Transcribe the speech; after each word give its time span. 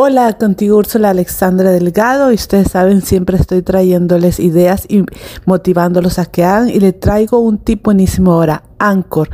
Hola, 0.00 0.34
contigo 0.34 0.76
Úrsula 0.76 1.10
Alexandra 1.10 1.72
Delgado 1.72 2.30
y 2.30 2.36
ustedes 2.36 2.70
saben, 2.70 3.02
siempre 3.02 3.36
estoy 3.36 3.62
trayéndoles 3.62 4.38
ideas 4.38 4.86
y 4.88 5.02
motivándolos 5.44 6.20
a 6.20 6.26
que 6.26 6.44
hagan 6.44 6.68
y 6.68 6.78
le 6.78 6.92
traigo 6.92 7.40
un 7.40 7.58
tip 7.58 7.82
buenísimo 7.82 8.34
ahora, 8.34 8.62
Anchor. 8.78 9.28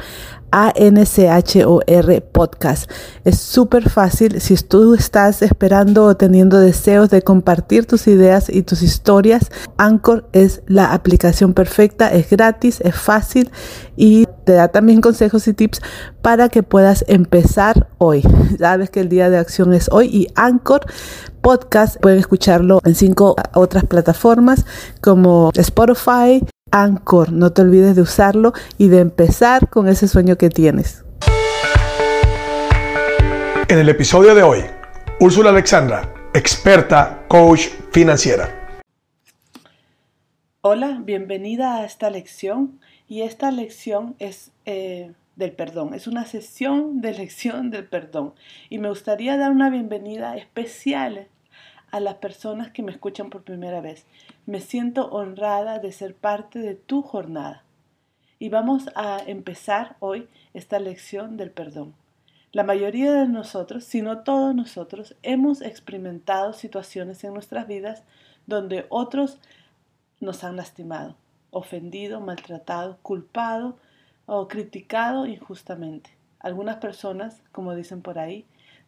A-N-C-H-O-R 0.54 2.20
podcast. 2.20 2.88
Es 3.24 3.40
súper 3.40 3.90
fácil 3.90 4.40
si 4.40 4.54
tú 4.54 4.94
estás 4.94 5.42
esperando 5.42 6.04
o 6.04 6.16
teniendo 6.16 6.60
deseos 6.60 7.10
de 7.10 7.22
compartir 7.22 7.86
tus 7.86 8.06
ideas 8.06 8.48
y 8.48 8.62
tus 8.62 8.82
historias. 8.82 9.50
Anchor 9.78 10.28
es 10.32 10.62
la 10.68 10.92
aplicación 10.92 11.54
perfecta, 11.54 12.12
es 12.12 12.30
gratis, 12.30 12.80
es 12.82 12.94
fácil 12.94 13.50
y 13.96 14.26
te 14.44 14.52
da 14.52 14.68
también 14.68 15.00
consejos 15.00 15.48
y 15.48 15.54
tips 15.54 15.80
para 16.22 16.48
que 16.48 16.62
puedas 16.62 17.04
empezar 17.08 17.88
hoy. 17.98 18.22
Sabes 18.56 18.90
que 18.90 19.00
el 19.00 19.08
día 19.08 19.30
de 19.30 19.38
acción 19.38 19.74
es 19.74 19.88
hoy 19.90 20.06
y 20.06 20.28
Anchor 20.36 20.86
podcast 21.40 22.00
pueden 22.00 22.20
escucharlo 22.20 22.80
en 22.84 22.94
cinco 22.94 23.34
otras 23.54 23.84
plataformas 23.86 24.64
como 25.00 25.50
Spotify, 25.52 26.40
Anchor. 26.74 27.32
No 27.32 27.52
te 27.52 27.62
olvides 27.62 27.94
de 27.94 28.02
usarlo 28.02 28.52
y 28.78 28.88
de 28.88 28.98
empezar 28.98 29.70
con 29.70 29.88
ese 29.88 30.08
sueño 30.08 30.36
que 30.36 30.50
tienes. 30.50 31.04
En 33.68 33.78
el 33.78 33.88
episodio 33.88 34.34
de 34.34 34.42
hoy, 34.42 34.58
Úrsula 35.20 35.50
Alexandra, 35.50 36.12
experta 36.34 37.24
coach 37.28 37.68
financiera. 37.92 38.82
Hola, 40.60 41.00
bienvenida 41.04 41.76
a 41.76 41.84
esta 41.84 42.10
lección. 42.10 42.80
Y 43.06 43.22
esta 43.22 43.50
lección 43.50 44.16
es 44.18 44.50
eh, 44.64 45.12
del 45.36 45.52
perdón, 45.52 45.94
es 45.94 46.06
una 46.06 46.24
sesión 46.24 47.00
de 47.00 47.12
lección 47.12 47.70
del 47.70 47.84
perdón. 47.84 48.34
Y 48.68 48.78
me 48.78 48.88
gustaría 48.88 49.36
dar 49.36 49.52
una 49.52 49.70
bienvenida 49.70 50.36
especial 50.36 51.28
a 51.90 52.00
las 52.00 52.14
personas 52.14 52.72
que 52.72 52.82
me 52.82 52.90
escuchan 52.90 53.30
por 53.30 53.44
primera 53.44 53.80
vez. 53.80 54.04
Me 54.46 54.60
siento 54.60 55.08
honrada 55.08 55.78
de 55.78 55.90
ser 55.90 56.14
parte 56.14 56.58
de 56.58 56.74
tu 56.74 57.00
jornada. 57.00 57.64
Y 58.38 58.50
vamos 58.50 58.90
a 58.94 59.18
empezar 59.26 59.96
hoy 60.00 60.28
esta 60.52 60.78
lección 60.78 61.38
del 61.38 61.50
perdón. 61.50 61.94
La 62.52 62.62
mayoría 62.62 63.10
de 63.14 63.26
nosotros, 63.26 63.84
si 63.84 64.02
no 64.02 64.18
todos 64.18 64.54
nosotros, 64.54 65.16
hemos 65.22 65.62
experimentado 65.62 66.52
situaciones 66.52 67.24
en 67.24 67.32
nuestras 67.32 67.66
vidas 67.66 68.02
donde 68.46 68.84
otros 68.90 69.38
nos 70.20 70.44
han 70.44 70.56
lastimado, 70.56 71.16
ofendido, 71.50 72.20
maltratado, 72.20 72.98
culpado 73.00 73.78
o 74.26 74.46
criticado 74.46 75.24
injustamente. 75.24 76.10
Algunas 76.38 76.76
personas, 76.76 77.42
como 77.50 77.74
dicen 77.74 78.02
por 78.02 78.18
ahí, 78.18 78.44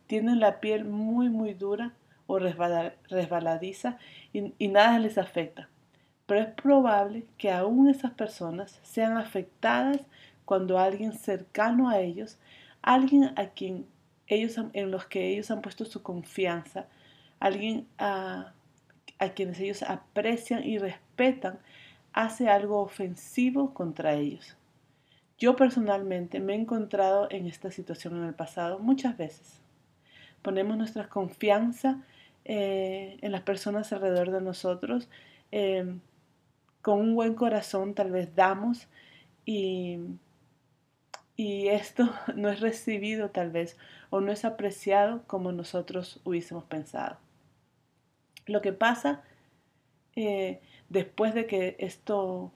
tienen 0.06 0.38
la 0.38 0.60
piel 0.60 0.84
muy, 0.84 1.30
muy 1.30 1.54
dura 1.54 1.94
o 2.26 2.38
resbaladiza 2.38 3.98
y, 4.32 4.68
nada 4.68 4.98
les 4.98 5.18
afecta. 5.18 5.68
Pero 6.26 6.40
es 6.40 6.48
probable 6.48 7.24
que 7.38 7.52
aún 7.52 7.88
esas 7.88 8.12
personas 8.12 8.80
sean 8.82 9.16
afectadas 9.16 10.00
cuando 10.44 10.78
alguien 10.78 11.12
cercano 11.12 11.88
a 11.88 12.00
ellos, 12.00 12.38
alguien 12.82 13.32
a 13.36 13.46
quien 13.48 13.86
ellos 14.26 14.58
en 14.72 14.90
los 14.90 15.06
que 15.06 15.28
ellos 15.28 15.50
han 15.50 15.62
puesto 15.62 15.84
su 15.84 16.02
confianza, 16.02 16.86
alguien 17.38 17.86
a, 17.98 18.52
a 19.18 19.28
quienes 19.30 19.60
ellos 19.60 19.82
aprecian 19.82 20.64
y 20.64 20.78
respetan, 20.78 21.58
hace 22.12 22.48
algo 22.48 22.80
ofensivo 22.80 23.72
contra 23.74 24.14
ellos. 24.14 24.56
Yo 25.38 25.54
personalmente 25.54 26.40
me 26.40 26.54
he 26.54 26.56
encontrado 26.56 27.28
en 27.30 27.46
esta 27.46 27.70
situación 27.70 28.16
en 28.16 28.24
el 28.24 28.34
pasado 28.34 28.78
muchas 28.78 29.16
veces. 29.18 29.60
Ponemos 30.40 30.78
nuestra 30.78 31.08
confianza 31.08 32.02
eh, 32.48 33.18
en 33.22 33.32
las 33.32 33.42
personas 33.42 33.92
alrededor 33.92 34.30
de 34.30 34.40
nosotros. 34.40 35.08
Eh, 35.50 35.98
con 36.80 37.00
un 37.00 37.16
buen 37.16 37.34
corazón 37.34 37.94
tal 37.94 38.12
vez 38.12 38.36
damos 38.36 38.86
y, 39.44 39.98
y 41.34 41.66
esto 41.66 42.08
no 42.36 42.48
es 42.48 42.60
recibido 42.60 43.30
tal 43.30 43.50
vez 43.50 43.76
o 44.10 44.20
no 44.20 44.30
es 44.30 44.44
apreciado 44.44 45.24
como 45.26 45.50
nosotros 45.50 46.20
hubiésemos 46.22 46.62
pensado. 46.62 47.18
Lo 48.46 48.62
que 48.62 48.72
pasa 48.72 49.24
eh, 50.14 50.60
después 50.88 51.34
de 51.34 51.46
que 51.46 51.74
esto, 51.80 52.52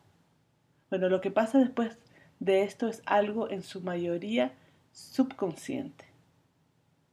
bueno, 0.91 1.09
lo 1.09 1.20
que 1.20 1.32
pasa 1.32 1.59
después 1.59 1.98
de 2.38 2.62
esto 2.62 2.87
es 2.87 3.03
algo 3.06 3.50
en 3.50 3.62
su 3.62 3.81
mayoría 3.81 4.54
subconsciente, 4.93 6.04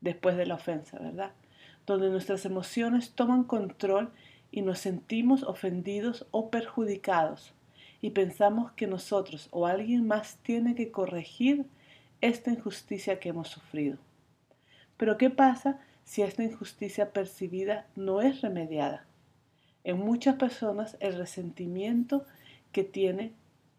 después 0.02 0.38
de 0.38 0.46
la 0.46 0.54
ofensa, 0.54 1.00
¿verdad? 1.00 1.32
Donde 1.88 2.10
nuestras 2.10 2.46
emociones 2.46 3.14
toman 3.14 3.46
control 3.46 4.12
y 4.52 4.62
nos 4.62 4.80
sentimos 4.80 5.44
ofendidos 5.44 6.28
o 6.32 6.52
perjudicados 6.52 7.54
y 8.02 8.12
pensamos 8.12 8.72
que 8.74 8.88
nosotros 8.88 9.48
o 9.52 9.66
alguien 9.66 10.06
más 10.06 10.38
tiene 10.44 10.76
que 10.76 10.92
corregir 10.92 11.66
esta 12.22 12.52
injusticia 12.52 13.20
que 13.20 13.30
hemos 13.30 13.48
sufrido. 13.48 13.98
Pero 14.98 15.18
¿qué 15.18 15.30
pasa 15.30 15.80
si 16.04 16.22
esta 16.22 16.44
injusticia 16.44 17.12
percibida 17.12 17.88
no 17.96 18.22
es 18.22 18.42
remediada? 18.42 19.06
En 19.84 19.98
muchas 19.98 20.36
personas 20.36 20.98
el 21.00 21.16
resentimiento 21.16 22.26
que 22.72 22.84
tiene, 22.84 23.32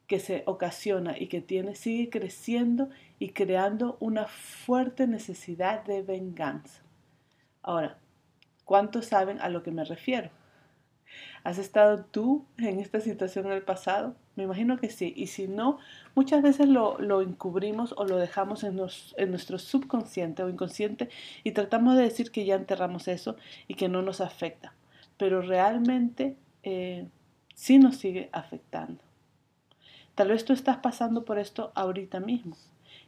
que 0.07 0.19
se 0.19 0.43
ocasiona 0.47 1.19
y 1.19 1.27
que 1.27 1.43
tiene, 1.43 1.75
sigue 1.75 2.09
creciendo 2.09 2.89
y 3.19 3.31
creando 3.31 3.99
una 4.01 4.27
fuerte 4.27 5.07
necesidad 5.07 5.85
de 5.85 6.03
venganza. 6.03 6.88
Ahora, 7.63 7.99
¿cuántos 8.65 9.07
saben 9.07 9.41
a 9.41 9.49
lo 9.49 9.63
que 9.63 9.71
me 9.71 9.85
refiero? 9.85 10.31
¿Has 11.45 11.59
estado 11.59 12.05
tú 12.05 12.45
en 12.59 12.81
esta 12.81 13.01
situación 13.01 13.47
en 13.47 13.53
el 13.53 13.63
pasado? 13.63 14.15
Me 14.37 14.45
imagino 14.45 14.79
que 14.79 14.91
sí. 14.91 15.13
Y 15.17 15.29
si 15.29 15.49
no, 15.49 15.79
muchas 16.15 16.43
veces 16.43 16.69
lo, 16.69 17.23
encubrimos 17.23 17.95
o 17.97 18.05
lo 18.05 18.17
dejamos 18.17 18.65
en, 18.65 18.77
nuestro 18.77 19.59
subconsciente 19.59 20.43
o 20.43 20.49
inconsciente 20.49 21.09
y 21.45 21.53
tratamos 21.53 21.97
de 21.97 22.03
decir 22.03 22.31
que 22.31 22.45
ya 22.45 22.55
enterramos 22.55 23.09
eso 23.09 23.37
y 23.67 23.75
que 23.75 23.89
no 23.89 24.03
nos 24.03 24.21
afecta. 24.21 24.75
Pero 25.17 25.41
realmente 25.43 26.37
eh, 26.63 27.09
sí 27.55 27.79
nos 27.79 27.97
sigue 27.97 28.29
afectando. 28.33 29.03
Tal 30.15 30.29
vez 30.29 30.45
tú 30.45 30.53
estás 30.53 30.79
pasando 30.79 31.25
por 31.25 31.39
esto 31.39 31.73
ahorita 31.75 32.21
mismo. 32.21 32.57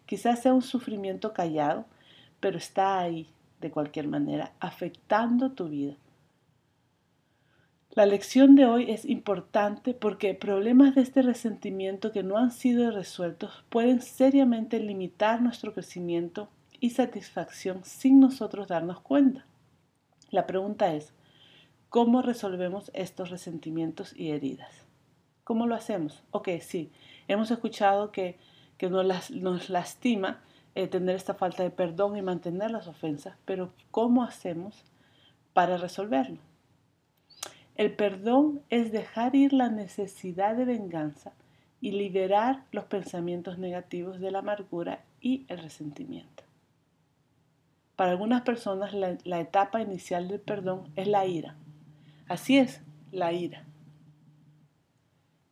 Quizás 0.07 0.43
sea 0.43 0.55
un 0.55 0.63
sufrimiento 0.63 1.33
callado, 1.33 1.85
pero 2.41 2.59
está 2.59 2.99
ahí, 2.99 3.29
de 3.61 3.71
cualquier 3.71 4.09
manera, 4.09 4.53
afectando 4.61 5.53
tu 5.53 5.69
vida. 5.69 5.97
La 7.93 8.07
lección 8.07 8.55
de 8.55 8.67
hoy 8.67 8.91
es 8.91 9.05
importante 9.05 9.95
porque 9.95 10.35
problemas 10.35 10.95
de 10.95 11.03
este 11.03 11.23
resentimiento 11.23 12.13
que 12.13 12.23
no 12.23 12.39
han 12.39 12.53
sido 12.53 12.91
resueltos 12.93 13.65
pueden 13.69 14.01
seriamente 14.01 14.79
limitar 14.79 15.43
nuestro 15.43 15.75
crecimiento 15.75 16.49
y 16.79 16.91
satisfacción 16.91 17.85
sin 17.85 18.21
nosotros 18.21 18.69
darnos 18.69 19.01
cuenta. 19.01 19.45
La 20.31 20.47
pregunta 20.47 20.95
es, 20.95 21.13
¿cómo 21.89 22.23
resolvemos 22.23 22.93
estos 22.95 23.31
resentimientos 23.31 24.15
y 24.17 24.31
heridas? 24.31 24.87
¿Cómo 25.43 25.67
lo 25.67 25.75
hacemos? 25.75 26.23
Ok, 26.31 26.49
sí, 26.61 26.93
hemos 27.27 27.51
escuchado 27.51 28.13
que, 28.13 28.39
que 28.79 28.89
nos, 28.89 29.33
nos 29.33 29.69
lastima 29.69 30.41
eh, 30.75 30.87
tener 30.87 31.17
esta 31.17 31.35
falta 31.35 31.63
de 31.63 31.71
perdón 31.71 32.17
y 32.17 32.23
mantener 32.23 32.71
las 32.71 32.87
ofensas, 32.87 33.37
pero 33.45 33.73
¿cómo 33.91 34.23
hacemos 34.23 34.85
para 35.53 35.77
resolverlo? 35.77 36.39
El 37.77 37.93
perdón 37.95 38.63
es 38.69 38.93
dejar 38.93 39.35
ir 39.35 39.53
la 39.53 39.69
necesidad 39.69 40.55
de 40.55 40.65
venganza 40.65 41.33
y 41.81 41.93
liberar 41.93 42.65
los 42.73 42.85
pensamientos 42.85 43.59
negativos 43.59 44.21
de 44.21 44.31
la 44.31 44.41
amargura 44.41 45.03
y 45.21 45.45
el 45.49 45.59
resentimiento. 45.59 46.45
Para 47.97 48.13
algunas 48.13 48.43
personas 48.43 48.93
la, 48.93 49.17
la 49.25 49.41
etapa 49.41 49.81
inicial 49.81 50.29
del 50.29 50.41
perdón 50.41 50.91
es 50.95 51.07
la 51.07 51.27
ira. 51.27 51.57
Así 52.29 52.59
es, 52.59 52.83
la 53.13 53.33
ira. 53.33 53.65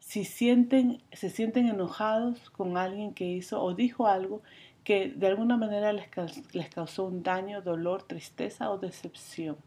Si 0.00 0.24
sienten, 0.24 1.02
se 1.12 1.28
sienten 1.28 1.68
enojados 1.68 2.50
con 2.50 2.76
alguien 2.76 3.12
que 3.12 3.26
hizo 3.26 3.62
o 3.62 3.74
dijo 3.74 4.06
algo 4.06 4.42
que 4.88 5.12
de 5.14 5.26
alguna 5.26 5.58
manera 5.58 5.92
les, 5.92 6.08
causó 6.70 7.04
un 7.04 7.22
daño, 7.22 7.60
dolor, 7.60 8.04
tristeza 8.04 8.70
o 8.70 8.78
decepción. 8.78 9.58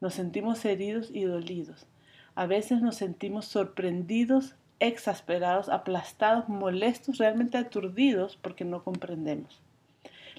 Nos 0.00 0.14
sentimos 0.14 0.64
heridos 0.64 1.10
y 1.12 1.24
dolidos. 1.24 1.86
A 2.34 2.46
veces 2.46 2.80
nos 2.80 2.96
sentimos 2.96 3.44
sorprendidos, 3.44 4.54
exasperados, 4.80 5.68
aplastados, 5.68 6.48
molestos, 6.48 7.18
realmente 7.18 7.58
aturdidos 7.58 8.38
porque 8.40 8.64
no 8.64 8.82
comprendemos. 8.82 9.60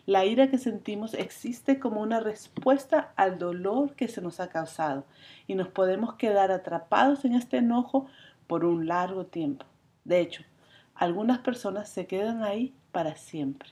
La 0.08 0.26
ira 0.26 0.50
que 0.50 0.58
sentimos 0.58 1.14
existe 1.14 1.78
como 1.78 2.02
una 2.02 2.22
respuesta 2.22 3.14
al 3.16 3.38
dolor 3.38 3.94
que 3.94 4.08
se 4.08 4.24
nos 4.24 4.40
ha 4.40 4.50
causado 4.50 5.06
y 5.46 5.54
nos 5.54 5.68
podemos 5.68 6.16
quedar 6.16 6.50
atrapados 6.50 7.24
en 7.26 7.36
este 7.36 7.58
enojo 7.58 8.08
por 8.48 8.66
un 8.66 8.88
largo 8.88 9.28
tiempo. 9.28 9.68
De 10.04 10.20
hecho, 10.20 10.42
algunas 10.96 11.38
personas 11.38 11.90
se 11.90 12.08
quedan 12.08 12.42
ahí 12.42 12.74
para 12.92 13.16
siempre. 13.16 13.70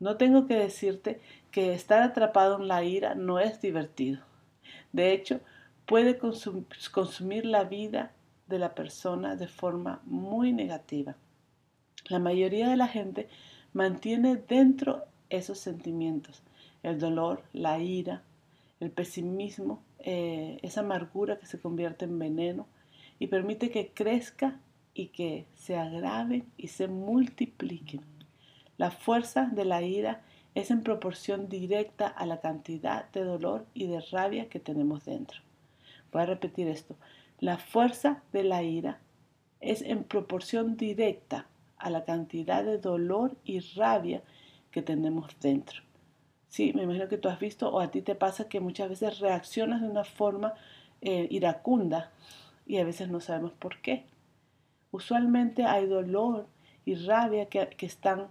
No 0.00 0.16
tengo 0.16 0.46
que 0.46 0.56
decirte 0.56 1.20
que 1.50 1.72
estar 1.72 2.02
atrapado 2.02 2.56
en 2.60 2.68
la 2.68 2.84
ira 2.84 3.14
no 3.14 3.38
es 3.38 3.60
divertido. 3.60 4.22
De 4.92 5.12
hecho, 5.12 5.40
puede 5.86 6.18
consumir 6.18 7.46
la 7.46 7.64
vida 7.64 8.12
de 8.46 8.58
la 8.58 8.74
persona 8.74 9.36
de 9.36 9.48
forma 9.48 10.00
muy 10.04 10.52
negativa. 10.52 11.16
La 12.08 12.18
mayoría 12.18 12.68
de 12.68 12.76
la 12.76 12.88
gente 12.88 13.28
mantiene 13.72 14.36
dentro 14.36 15.04
esos 15.30 15.58
sentimientos, 15.58 16.42
el 16.82 16.98
dolor, 16.98 17.42
la 17.52 17.78
ira, 17.78 18.22
el 18.80 18.90
pesimismo, 18.90 19.82
eh, 19.98 20.58
esa 20.62 20.80
amargura 20.80 21.38
que 21.38 21.46
se 21.46 21.58
convierte 21.58 22.04
en 22.04 22.18
veneno 22.18 22.66
y 23.18 23.28
permite 23.28 23.70
que 23.70 23.92
crezca 23.94 24.60
y 24.94 25.08
que 25.08 25.46
se 25.54 25.76
agraven 25.76 26.46
y 26.56 26.68
se 26.68 26.88
multipliquen. 26.88 28.02
La 28.76 28.90
fuerza 28.90 29.50
de 29.52 29.64
la 29.64 29.82
ira 29.82 30.22
es 30.54 30.70
en 30.70 30.82
proporción 30.82 31.48
directa 31.48 32.06
a 32.06 32.26
la 32.26 32.40
cantidad 32.40 33.10
de 33.10 33.24
dolor 33.24 33.66
y 33.74 33.86
de 33.86 34.00
rabia 34.00 34.48
que 34.48 34.60
tenemos 34.60 35.04
dentro. 35.04 35.40
Voy 36.12 36.22
a 36.22 36.26
repetir 36.26 36.68
esto. 36.68 36.96
La 37.40 37.58
fuerza 37.58 38.22
de 38.32 38.44
la 38.44 38.62
ira 38.62 39.00
es 39.60 39.82
en 39.82 40.04
proporción 40.04 40.76
directa 40.76 41.46
a 41.76 41.90
la 41.90 42.04
cantidad 42.04 42.64
de 42.64 42.78
dolor 42.78 43.36
y 43.44 43.60
rabia 43.60 44.22
que 44.70 44.82
tenemos 44.82 45.36
dentro. 45.40 45.82
Sí, 46.48 46.72
me 46.72 46.84
imagino 46.84 47.08
que 47.08 47.18
tú 47.18 47.28
has 47.28 47.40
visto 47.40 47.68
o 47.68 47.80
a 47.80 47.90
ti 47.90 48.00
te 48.00 48.14
pasa 48.14 48.48
que 48.48 48.60
muchas 48.60 48.88
veces 48.88 49.18
reaccionas 49.18 49.82
de 49.82 49.88
una 49.88 50.04
forma 50.04 50.54
eh, 51.00 51.26
iracunda 51.30 52.12
y 52.66 52.78
a 52.78 52.84
veces 52.84 53.08
no 53.08 53.20
sabemos 53.20 53.52
por 53.52 53.80
qué. 53.80 54.04
Usualmente 54.94 55.64
hay 55.64 55.88
dolor 55.88 56.46
y 56.84 56.94
rabia 56.94 57.46
que, 57.46 57.68
están 57.80 58.28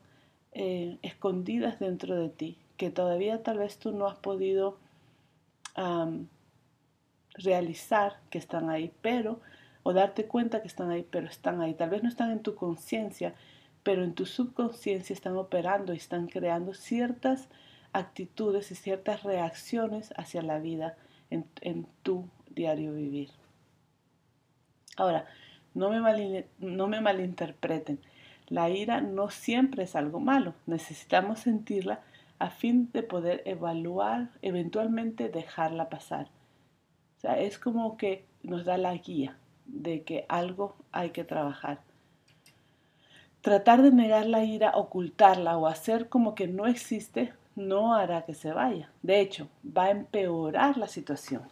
eh, 0.53 0.97
escondidas 1.01 1.77
dentro 1.77 2.15
de 2.15 2.29
ti, 2.29 2.57
que 2.77 2.89
todavía 2.89 3.43
tal 3.43 3.57
vez 3.57 3.79
tú 3.79 3.91
no 3.91 4.07
has 4.07 4.15
podido 4.15 4.77
realizar 7.33 8.21
que 8.29 8.37
están 8.37 8.69
ahí, 8.69 8.93
pero, 9.01 9.41
o 9.83 9.91
darte 9.91 10.25
cuenta 10.25 10.61
que 10.61 10.69
están 10.69 10.89
ahí, 10.89 11.05
pero 11.11 11.27
están 11.27 11.59
ahí. 11.59 11.73
Tal 11.73 11.89
vez 11.89 12.01
no 12.01 12.07
están 12.07 12.31
en 12.31 12.39
tu 12.39 12.55
conciencia, 12.55 13.35
pero 13.83 14.01
en 14.05 14.13
tu 14.13 14.25
subconsciencia 14.25 15.13
están 15.13 15.35
operando 15.35 15.93
y 15.93 15.97
están 15.97 16.27
creando 16.27 16.73
ciertas 16.73 17.49
actitudes 17.91 18.71
y 18.71 18.75
ciertas 18.75 19.23
reacciones 19.23 20.13
hacia 20.15 20.41
la 20.41 20.59
vida 20.59 20.95
en, 21.29 21.45
en 21.59 21.87
tu 22.03 22.29
diario 22.55 22.93
vivir. 22.93 23.31
Ahora, 24.95 25.27
no 25.73 25.89
me, 25.89 27.01
malinterpreten. 27.01 27.99
La 28.47 28.69
ira 28.69 29.01
no 29.01 29.29
siempre 29.29 29.83
es 29.83 29.95
algo 29.95 30.19
malo. 30.19 30.53
Necesitamos 30.65 31.39
sentirla 31.39 32.01
a 32.39 32.49
fin 32.49 32.89
de 32.91 33.03
poder 33.03 33.41
evaluar, 33.45 34.29
eventualmente 34.41 35.29
dejarla 35.29 35.89
pasar. 35.89 36.27
O 37.17 37.19
sea, 37.21 37.39
es 37.39 37.57
como 37.57 37.97
que 37.97 38.25
nos 38.43 38.65
da 38.65 38.77
la 38.77 38.93
guía 38.95 39.37
de 39.65 40.03
que 40.03 40.25
algo 40.27 40.75
hay 40.91 41.11
que 41.11 41.23
trabajar. 41.23 41.79
Tratar 43.41 43.81
de 43.81 43.91
negar 43.91 44.25
la 44.25 44.43
ira, 44.43 44.71
ocultarla 44.75 45.57
o 45.57 45.67
hacer 45.67 46.09
como 46.09 46.35
que 46.35 46.47
no 46.47 46.67
existe 46.67 47.33
no 47.55 47.93
hará 47.93 48.23
que 48.23 48.33
se 48.33 48.51
vaya. 48.51 48.89
De 49.01 49.19
hecho, 49.19 49.47
va 49.65 49.85
a 49.85 49.91
empeorar 49.91 50.77
la 50.77 50.87
situación, 50.87 51.43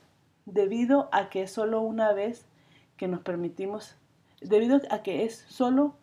debido 0.45 1.09
a 1.11 1.29
que 1.29 1.43
es 1.43 1.51
solo 1.51 1.81
una 1.81 2.13
vez 2.13 2.45
que 2.97 3.07
nos 3.07 3.21
permitimos, 3.21 3.95
debido 4.41 4.81
a 4.89 5.03
que 5.03 5.23
es 5.23 5.45
solo 5.47 5.95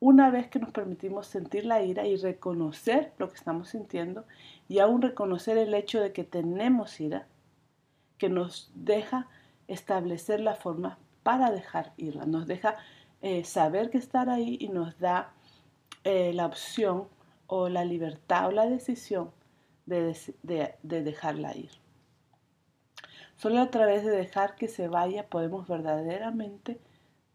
una 0.00 0.30
vez 0.30 0.48
que 0.48 0.58
nos 0.58 0.70
permitimos 0.70 1.26
sentir 1.26 1.64
la 1.64 1.82
ira 1.82 2.06
y 2.06 2.16
reconocer 2.16 3.12
lo 3.18 3.28
que 3.30 3.36
estamos 3.36 3.70
sintiendo 3.70 4.26
y 4.68 4.78
aún 4.80 5.00
reconocer 5.00 5.56
el 5.56 5.72
hecho 5.72 6.00
de 6.00 6.12
que 6.12 6.24
tenemos 6.24 7.00
ira, 7.00 7.26
que 8.18 8.28
nos 8.28 8.70
deja 8.74 9.28
establecer 9.66 10.40
la 10.40 10.56
forma 10.56 10.98
para 11.22 11.50
dejar 11.50 11.94
irla, 11.96 12.26
nos 12.26 12.46
deja 12.46 12.76
eh, 13.22 13.44
saber 13.44 13.88
que 13.88 13.96
estar 13.96 14.28
ahí 14.28 14.58
y 14.60 14.68
nos 14.68 14.98
da 14.98 15.32
eh, 16.04 16.34
la 16.34 16.44
opción 16.44 17.08
o 17.46 17.70
la 17.70 17.84
libertad 17.86 18.48
o 18.48 18.50
la 18.50 18.66
decisión 18.66 19.30
de, 19.86 20.14
de 20.82 21.02
dejarla 21.02 21.56
ir. 21.56 21.70
Solo 23.36 23.60
a 23.60 23.70
través 23.70 24.04
de 24.04 24.10
dejar 24.10 24.54
que 24.54 24.68
se 24.68 24.88
vaya 24.88 25.28
podemos 25.28 25.66
verdaderamente 25.66 26.78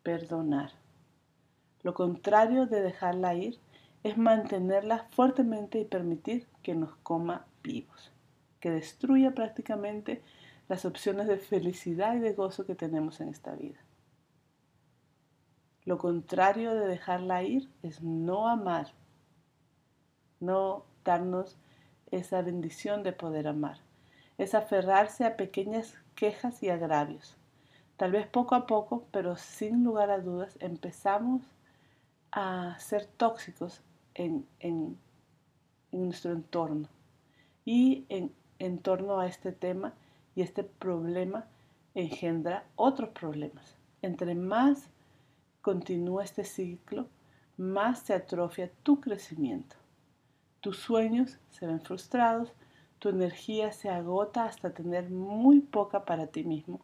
perdonar. 0.04 0.72
Lo 1.82 1.94
contrario 1.94 2.66
de 2.66 2.82
dejarla 2.82 3.36
ir 3.36 3.60
es 4.04 4.18
mantenerla 4.18 5.08
fuertemente 5.12 5.80
y 5.80 5.86
permitir 5.86 6.48
que 6.64 6.76
nos 6.76 6.96
coma 6.98 7.46
vivos, 7.64 8.12
que 8.60 8.72
destruya 8.72 9.32
prácticamente 9.32 10.22
las 10.68 10.86
opciones 10.86 11.28
de 11.28 11.38
felicidad 11.38 12.16
y 12.16 12.20
de 12.20 12.34
gozo 12.34 12.66
que 12.66 12.76
tenemos 12.76 13.20
en 13.22 13.30
esta 13.30 13.56
vida. 13.56 13.80
Lo 15.86 15.98
contrario 15.98 16.76
de 16.76 16.88
dejarla 16.88 17.44
ir 17.44 17.70
es 17.82 18.04
no 18.04 18.48
amar, 18.48 18.94
no 20.40 20.86
darnos 21.04 21.58
esa 22.12 22.42
bendición 22.42 23.02
de 23.04 23.14
poder 23.14 23.48
amar. 23.48 23.80
Es 24.38 24.54
aferrarse 24.54 25.26
a 25.26 25.36
pequeñas 25.36 25.96
quejas 26.16 26.62
y 26.62 26.70
agravios. 26.70 27.39
Tal 28.00 28.14
vez 28.14 28.28
poco 28.28 28.56
a 28.56 28.66
poco, 28.66 29.04
pero 29.12 29.36
sin 29.36 29.84
lugar 29.84 30.10
a 30.10 30.22
dudas, 30.22 30.56
empezamos 30.62 31.42
a 32.32 32.80
ser 32.80 33.06
tóxicos 33.06 33.82
en, 34.14 34.48
nuestro 35.92 36.32
entorno. 36.32 36.88
Y 37.66 38.06
en, 38.08 38.32
en 38.58 38.78
torno 38.80 39.20
a 39.20 39.28
este 39.28 39.52
tema 39.52 39.96
y 40.34 40.44
este 40.44 40.64
problema 40.64 41.46
engendra 41.94 42.64
otros 42.78 43.10
problemas. 43.10 43.76
Entre 44.02 44.34
más 44.34 44.90
continúa 45.62 46.24
este 46.24 46.46
ciclo, 46.46 47.06
más 47.58 48.00
se 48.00 48.14
atrofia 48.14 48.72
tu 48.82 49.02
crecimiento. 49.02 49.76
Tus 50.62 50.78
sueños 50.78 51.38
se 51.50 51.68
ven 51.68 51.82
frustrados, 51.82 52.54
tu 53.00 53.10
energía 53.10 53.74
se 53.74 53.90
agota 53.90 54.46
hasta 54.46 54.70
tener 54.70 55.10
muy 55.10 55.60
poca 55.60 56.06
para 56.06 56.28
ti 56.28 56.46
mismo 56.46 56.80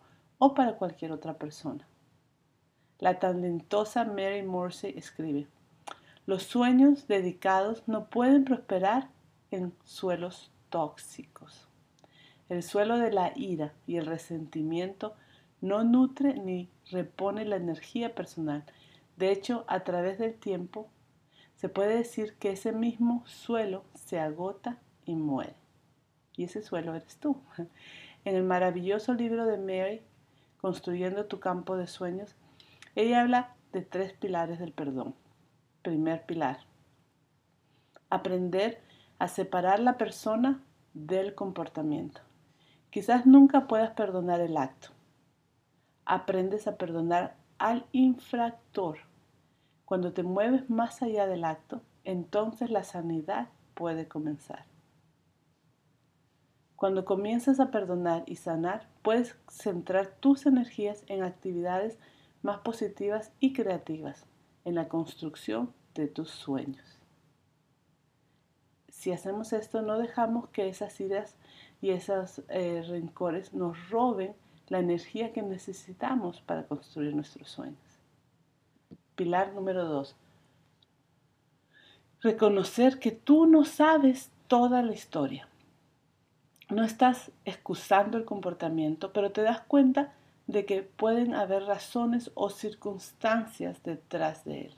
o 0.45 0.53
para 0.53 0.77
cualquier 0.77 1.12
otra 1.12 1.39
persona. 1.39 1.88
La 3.00 3.18
talentosa 3.18 4.06
Mary 4.06 4.44
Morrissey 4.44 4.94
escribe, 4.95 5.47
los 6.27 6.44
sueños 6.44 7.07
dedicados 7.07 7.81
no 7.88 8.09
pueden 8.09 8.45
prosperar 8.45 9.09
en 9.50 9.74
suelos 9.86 10.51
tóxicos. 10.69 11.68
El 12.47 12.62
suelo 12.62 13.00
de 13.00 13.12
la 13.12 13.33
ira 13.36 13.74
y 13.88 13.98
el 13.98 14.05
resentimiento 14.05 15.15
no 15.62 15.84
nutre 15.84 16.36
ni 16.36 16.69
repone 16.91 17.43
la 17.46 17.55
energía 17.55 18.13
personal. 18.13 18.65
De 19.17 19.31
hecho, 19.31 19.65
a 19.67 19.79
través 19.79 20.19
del 20.19 20.36
tiempo 20.36 20.89
se 21.55 21.69
puede 21.69 21.98
decir 21.98 22.36
que 22.36 22.51
ese 22.51 22.72
mismo 22.72 23.24
suelo 23.25 23.84
se 23.96 24.19
agota 24.19 24.77
y 25.05 25.15
muere. 25.15 25.55
Y 26.38 26.43
ese 26.43 26.62
suelo 26.62 26.93
eres 26.93 27.17
tú. 27.17 27.41
En 28.25 28.36
el 28.36 28.43
maravilloso 28.43 29.13
libro 29.13 29.46
de 29.46 29.60
Mary, 29.60 30.01
Construyendo 30.65 31.27
tu 31.27 31.39
campo 31.39 31.77
de 31.77 31.86
sueños, 31.86 32.34
ella 32.95 33.22
habla 33.22 33.53
de 33.72 33.84
tres 33.84 34.13
pilares 34.13 34.57
del 34.57 34.72
perdón. 34.72 35.13
Primer 35.84 36.25
pilar, 36.25 36.57
aprender 38.10 38.81
a 39.19 39.27
separar 39.27 39.79
la 39.79 40.00
persona 40.00 40.63
del 40.95 41.36
comportamiento. 41.36 42.22
Quizás 42.89 43.27
nunca 43.27 43.67
puedas 43.67 43.91
perdonar 43.91 44.41
el 44.41 44.57
acto. 44.57 44.88
Aprendes 46.03 46.67
a 46.67 46.77
perdonar 46.77 47.36
al 47.60 47.86
infractor 47.91 48.98
cuando 49.86 50.13
te 50.13 50.24
mueves 50.24 50.67
más 50.67 51.03
allá 51.03 51.27
del 51.27 51.43
acto, 51.43 51.84
entonces 52.05 52.72
la 52.72 52.84
sanidad 52.84 53.50
puede 53.75 54.07
comenzar. 54.07 54.65
Cuando 56.75 57.05
comienzas 57.05 57.60
a 57.60 57.72
perdonar 57.72 58.24
y 58.25 58.36
sanar, 58.36 58.88
puedes 59.01 59.38
centrar 59.50 60.08
tus 60.20 60.46
energías 60.46 61.03
en 61.08 61.24
actividades 61.24 61.98
más 62.41 62.60
positivas 62.60 63.32
y 63.39 63.53
creativas, 63.53 64.25
en 64.65 64.75
la 64.75 64.89
construcción 64.89 65.74
de 65.94 66.08
tus 66.08 66.29
sueños. 66.29 66.86
Si 68.89 69.12
hacemos 69.12 69.53
esto, 69.53 69.82
no 69.82 69.98
dejamos 69.98 70.50
que 70.50 70.67
esas 70.67 71.00
ideas 71.00 71.36
y 71.82 71.91
esos 71.91 72.41
eh, 72.50 72.84
rencores 72.88 73.53
nos 73.53 73.89
roben 73.89 74.36
la 74.67 74.79
energía 74.79 75.32
que 75.32 75.44
necesitamos 75.44 76.41
para 76.41 76.67
construir 76.67 77.15
nuestros 77.15 77.50
sueños. 77.50 77.77
Pilar 79.15 79.53
número 79.53 79.86
dos. 79.86 80.15
Reconocer 82.22 83.00
que 83.00 83.12
tú 83.12 83.46
no 83.46 83.63
sabes 83.63 84.32
toda 84.48 84.82
la 84.82 84.94
historia. 84.94 85.48
No 86.69 86.84
estás 86.84 87.31
excusando 87.45 88.17
el 88.17 88.25
comportamiento, 88.25 89.13
pero 89.13 89.31
te 89.31 89.43
das 89.43 89.62
cuenta 89.62 90.13
de 90.48 90.65
que 90.65 90.81
pueden 90.81 91.36
haber 91.36 91.63
razones 91.63 92.31
o 92.34 92.50
circunstancias 92.50 93.84
detrás 93.84 94.45
de 94.45 94.62
él. 94.62 94.75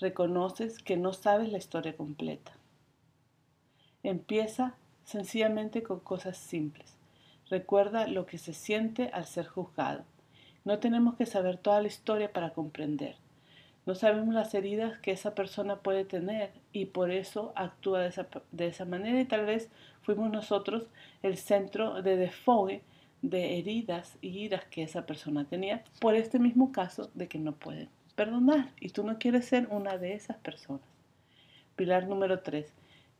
Reconoces 0.00 0.78
que 0.80 0.96
no 0.96 1.12
sabes 1.12 1.50
la 1.50 1.58
historia 1.58 1.96
completa. 1.96 2.52
Empieza 4.02 4.74
sencillamente 5.04 5.82
con 5.82 6.00
cosas 6.00 6.36
simples. 6.36 6.96
Recuerda 7.50 8.06
lo 8.06 8.26
que 8.26 8.38
se 8.38 8.54
siente 8.54 9.10
al 9.12 9.26
ser 9.26 9.46
juzgado. 9.46 10.04
No 10.64 10.78
tenemos 10.78 11.16
que 11.16 11.26
saber 11.26 11.58
toda 11.58 11.80
la 11.82 11.88
historia 11.88 12.32
para 12.32 12.52
comprender. 12.52 13.16
No 13.84 13.94
sabemos 13.96 14.32
las 14.32 14.54
heridas 14.54 14.98
que 15.00 15.10
esa 15.10 15.34
persona 15.34 15.76
puede 15.76 16.04
tener 16.04 16.52
y 16.72 16.86
por 16.86 17.10
eso 17.10 17.52
actúa 17.56 18.00
de 18.00 18.08
esa, 18.08 18.28
de 18.52 18.66
esa 18.68 18.84
manera 18.84 19.20
y 19.20 19.24
tal 19.24 19.44
vez 19.44 19.68
fuimos 20.02 20.30
nosotros 20.30 20.88
el 21.22 21.36
centro 21.36 22.00
de 22.00 22.16
desfogue 22.16 22.82
de 23.22 23.58
heridas 23.58 24.18
y 24.20 24.28
iras 24.38 24.64
que 24.66 24.82
esa 24.82 25.06
persona 25.06 25.44
tenía 25.44 25.82
por 26.00 26.14
este 26.14 26.38
mismo 26.38 26.70
caso 26.70 27.10
de 27.14 27.28
que 27.28 27.38
no 27.38 27.52
pueden 27.52 27.88
perdonar 28.14 28.70
y 28.80 28.90
tú 28.90 29.04
no 29.04 29.18
quieres 29.18 29.46
ser 29.46 29.66
una 29.70 29.98
de 29.98 30.14
esas 30.14 30.36
personas. 30.36 30.86
Pilar 31.74 32.06
número 32.06 32.40
3. 32.40 32.72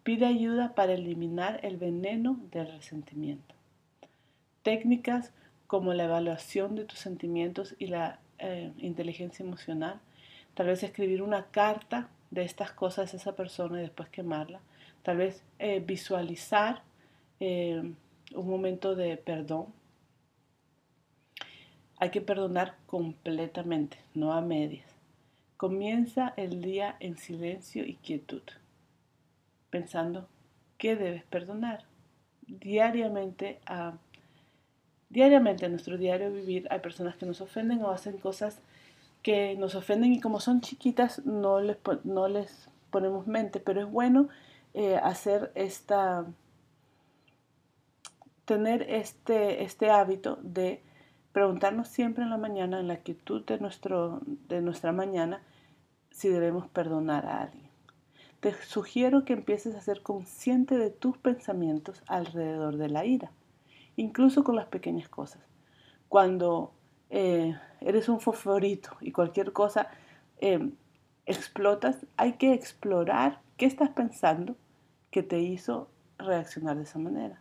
Pide 0.02 0.26
ayuda 0.26 0.74
para 0.74 0.92
eliminar 0.92 1.60
el 1.64 1.76
veneno 1.76 2.38
del 2.50 2.70
resentimiento. 2.70 3.54
Técnicas 4.62 5.32
como 5.66 5.94
la 5.94 6.04
evaluación 6.04 6.74
de 6.74 6.84
tus 6.84 6.98
sentimientos 6.98 7.74
y 7.78 7.86
la 7.86 8.20
eh, 8.38 8.72
inteligencia 8.78 9.44
emocional 9.44 10.00
Tal 10.54 10.66
vez 10.66 10.82
escribir 10.82 11.22
una 11.22 11.46
carta 11.46 12.08
de 12.30 12.44
estas 12.44 12.72
cosas 12.72 13.12
a 13.12 13.16
esa 13.16 13.36
persona 13.36 13.78
y 13.78 13.82
después 13.82 14.08
quemarla. 14.08 14.60
Tal 15.02 15.18
vez 15.18 15.42
eh, 15.58 15.80
visualizar 15.80 16.82
eh, 17.40 17.82
un 18.34 18.48
momento 18.48 18.94
de 18.94 19.16
perdón. 19.16 19.66
Hay 21.96 22.10
que 22.10 22.20
perdonar 22.20 22.76
completamente, 22.86 23.98
no 24.14 24.32
a 24.32 24.40
medias. 24.40 24.88
Comienza 25.56 26.34
el 26.36 26.60
día 26.60 26.96
en 26.98 27.16
silencio 27.16 27.84
y 27.84 27.94
quietud, 27.94 28.42
pensando 29.70 30.28
qué 30.76 30.96
debes 30.96 31.22
perdonar. 31.24 31.84
Diariamente, 32.46 33.60
a, 33.66 33.98
diariamente 35.08 35.66
en 35.66 35.72
nuestro 35.72 35.96
diario 35.96 36.32
vivir 36.32 36.66
hay 36.70 36.80
personas 36.80 37.16
que 37.16 37.26
nos 37.26 37.40
ofenden 37.40 37.82
o 37.82 37.90
hacen 37.90 38.18
cosas 38.18 38.60
que 39.22 39.56
nos 39.56 39.74
ofenden 39.74 40.12
y 40.12 40.20
como 40.20 40.40
son 40.40 40.60
chiquitas 40.60 41.24
no 41.24 41.60
les, 41.60 41.78
no 42.04 42.28
les 42.28 42.68
ponemos 42.90 43.26
mente, 43.26 43.60
pero 43.60 43.80
es 43.80 43.90
bueno 43.90 44.28
eh, 44.74 44.96
hacer 44.96 45.52
esta, 45.54 46.26
tener 48.44 48.82
este, 48.82 49.62
este 49.64 49.90
hábito 49.90 50.38
de 50.42 50.82
preguntarnos 51.32 51.88
siempre 51.88 52.24
en 52.24 52.30
la 52.30 52.36
mañana, 52.36 52.80
en 52.80 52.88
la 52.88 52.98
quietud 52.98 53.44
de, 53.44 53.58
nuestro, 53.58 54.20
de 54.48 54.60
nuestra 54.60 54.92
mañana, 54.92 55.42
si 56.10 56.28
debemos 56.28 56.68
perdonar 56.68 57.26
a 57.26 57.42
alguien. 57.42 57.70
Te 58.40 58.52
sugiero 58.62 59.24
que 59.24 59.32
empieces 59.32 59.74
a 59.74 59.80
ser 59.80 60.02
consciente 60.02 60.76
de 60.76 60.90
tus 60.90 61.16
pensamientos 61.16 62.02
alrededor 62.06 62.76
de 62.76 62.88
la 62.88 63.04
ira, 63.06 63.30
incluso 63.96 64.44
con 64.44 64.56
las 64.56 64.66
pequeñas 64.66 65.08
cosas. 65.08 65.40
Cuando 66.08 66.72
eh, 67.08 67.56
eres 67.86 68.08
un 68.08 68.20
fosforito 68.20 68.96
y 69.00 69.12
cualquier 69.12 69.52
cosa 69.52 69.88
eh, 70.38 70.70
explotas, 71.26 72.06
hay 72.16 72.34
que 72.34 72.52
explorar 72.52 73.40
qué 73.56 73.66
estás 73.66 73.90
pensando 73.90 74.56
que 75.10 75.22
te 75.22 75.40
hizo 75.40 75.88
reaccionar 76.18 76.76
de 76.76 76.82
esa 76.84 76.98
manera. 76.98 77.40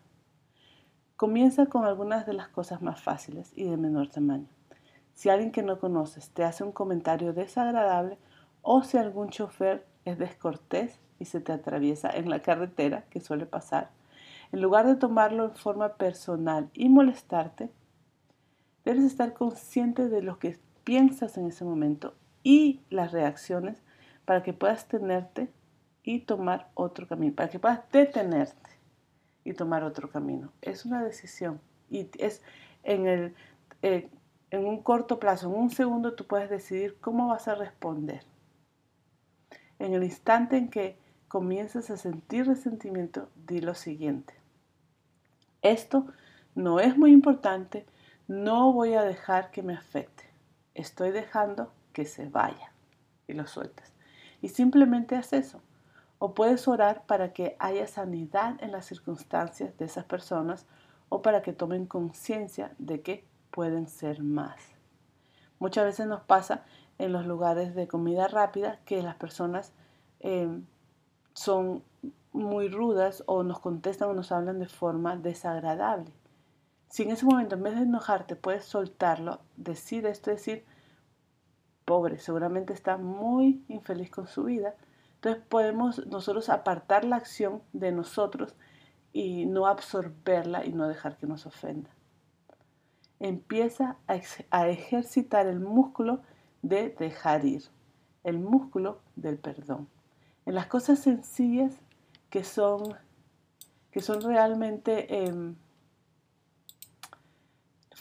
Comienza 1.15 1.67
con 1.67 1.86
algunas 1.86 2.25
de 2.25 2.33
las 2.33 2.48
cosas 2.48 2.81
más 2.81 3.01
fáciles 3.01 3.51
y 3.55 3.69
de 3.69 3.77
menor 3.77 4.10
tamaño. 4.10 4.48
Si 5.13 5.29
alguien 5.29 5.51
que 5.51 5.63
no 5.63 5.79
conoces 5.79 6.29
te 6.31 6.43
hace 6.43 6.63
un 6.63 6.71
comentario 6.71 7.33
desagradable 7.33 8.17
o 8.62 8.83
si 8.83 8.98
algún 8.98 9.29
chofer 9.29 9.86
es 10.05 10.17
descortés 10.17 11.00
y 11.19 11.25
se 11.25 11.39
te 11.39 11.51
atraviesa 11.51 12.10
en 12.10 12.29
la 12.29 12.41
carretera, 12.41 13.05
que 13.10 13.21
suele 13.21 13.45
pasar, 13.45 13.89
en 14.51 14.62
lugar 14.62 14.88
de 14.88 14.95
tomarlo 14.95 15.45
en 15.45 15.55
forma 15.55 15.93
personal 15.93 16.69
y 16.74 16.89
molestarte, 16.89 17.69
Debes 18.85 19.03
estar 19.03 19.33
consciente 19.33 20.09
de 20.09 20.21
lo 20.21 20.39
que 20.39 20.57
piensas 20.83 21.38
en 21.38 21.47
ese 21.47 21.63
momento 21.63 22.15
y 22.43 22.81
las 22.89 23.11
reacciones 23.11 23.81
para 24.25 24.43
que 24.43 24.53
puedas 24.53 24.88
tenerte 24.88 25.50
y 26.03 26.21
tomar 26.21 26.69
otro 26.73 27.07
camino, 27.07 27.35
para 27.35 27.50
que 27.50 27.59
puedas 27.59 27.81
detenerte 27.91 28.69
y 29.43 29.53
tomar 29.53 29.83
otro 29.83 30.09
camino. 30.09 30.51
Es 30.61 30.85
una 30.85 31.03
decisión 31.03 31.59
y 31.89 32.09
es 32.17 32.41
en, 32.83 33.07
el, 33.07 33.35
eh, 33.81 34.09
en 34.50 34.65
un 34.65 34.81
corto 34.81 35.19
plazo, 35.19 35.47
en 35.47 35.59
un 35.59 35.69
segundo 35.69 36.13
tú 36.13 36.25
puedes 36.25 36.50
decidir 36.50 36.97
cómo 37.00 37.27
vas 37.27 37.47
a 37.47 37.55
responder. 37.55 38.23
En 39.79 39.93
el 39.93 40.03
instante 40.03 40.57
en 40.57 40.69
que 40.69 40.97
comienzas 41.27 41.89
a 41.89 41.97
sentir 41.97 42.47
resentimiento, 42.47 43.29
di 43.47 43.61
lo 43.61 43.73
siguiente. 43.73 44.33
Esto 45.61 46.05
no 46.55 46.79
es 46.79 46.97
muy 46.97 47.11
importante, 47.11 47.85
no 48.31 48.71
voy 48.71 48.93
a 48.93 49.03
dejar 49.03 49.51
que 49.51 49.61
me 49.61 49.73
afecte. 49.73 50.23
Estoy 50.73 51.11
dejando 51.11 51.73
que 51.91 52.05
se 52.05 52.29
vaya. 52.29 52.71
Y 53.27 53.33
lo 53.33 53.45
sueltas. 53.45 53.91
Y 54.41 54.47
simplemente 54.47 55.17
haz 55.17 55.33
eso. 55.33 55.61
O 56.17 56.33
puedes 56.33 56.65
orar 56.69 57.05
para 57.07 57.33
que 57.33 57.57
haya 57.59 57.88
sanidad 57.88 58.55
en 58.63 58.71
las 58.71 58.85
circunstancias 58.85 59.77
de 59.77 59.83
esas 59.83 60.05
personas 60.05 60.65
o 61.09 61.21
para 61.21 61.41
que 61.41 61.51
tomen 61.51 61.85
conciencia 61.85 62.73
de 62.77 63.01
que 63.01 63.27
pueden 63.51 63.89
ser 63.89 64.23
más. 64.23 64.61
Muchas 65.59 65.83
veces 65.83 66.07
nos 66.07 66.21
pasa 66.21 66.63
en 67.00 67.11
los 67.11 67.25
lugares 67.25 67.75
de 67.75 67.89
comida 67.89 68.29
rápida 68.29 68.79
que 68.85 69.01
las 69.01 69.15
personas 69.15 69.73
eh, 70.21 70.47
son 71.33 71.83
muy 72.31 72.69
rudas 72.69 73.25
o 73.25 73.43
nos 73.43 73.59
contestan 73.59 74.07
o 74.07 74.13
nos 74.13 74.31
hablan 74.31 74.59
de 74.59 74.67
forma 74.67 75.17
desagradable. 75.17 76.13
Si 76.91 77.03
en 77.03 77.12
ese 77.12 77.25
momento, 77.25 77.55
en 77.55 77.63
vez 77.63 77.75
de 77.75 77.83
enojarte, 77.83 78.36
puedes 78.36 78.65
soltarlo, 78.65 79.39
decir 79.55 80.05
esto, 80.05 80.29
decir, 80.29 80.65
pobre, 81.86 82.19
seguramente 82.19 82.74
está 82.74 82.98
muy 82.98 83.63
infeliz 83.69 84.12
con 84.12 84.27
su 84.27 84.43
vida. 84.43 84.75
Entonces 85.15 85.41
podemos 85.48 86.05
nosotros 86.07 86.50
apartar 86.50 87.05
la 87.05 87.15
acción 87.15 87.62
de 87.71 87.93
nosotros 87.93 88.55
y 89.13 89.45
no 89.45 89.67
absorberla 89.67 90.65
y 90.65 90.74
no 90.74 90.86
dejar 90.89 91.15
que 91.15 91.27
nos 91.27 91.45
ofenda. 91.45 91.89
Empieza 93.21 93.95
a, 94.07 94.67
ejercitar 94.67 95.48
el 95.48 95.62
músculo 95.62 96.21
de 96.62 96.89
dejar 96.89 97.45
ir, 97.45 97.63
el 98.25 98.38
músculo 98.38 99.00
del 99.15 99.38
perdón. 99.38 99.88
En 100.45 100.55
las 100.55 100.67
cosas 100.67 101.00
sencillas 101.00 101.71
que 102.29 102.43
son, 102.43 102.98
que 103.91 104.01
son 104.01 104.21
realmente... 104.21 105.24
Em, 105.24 105.55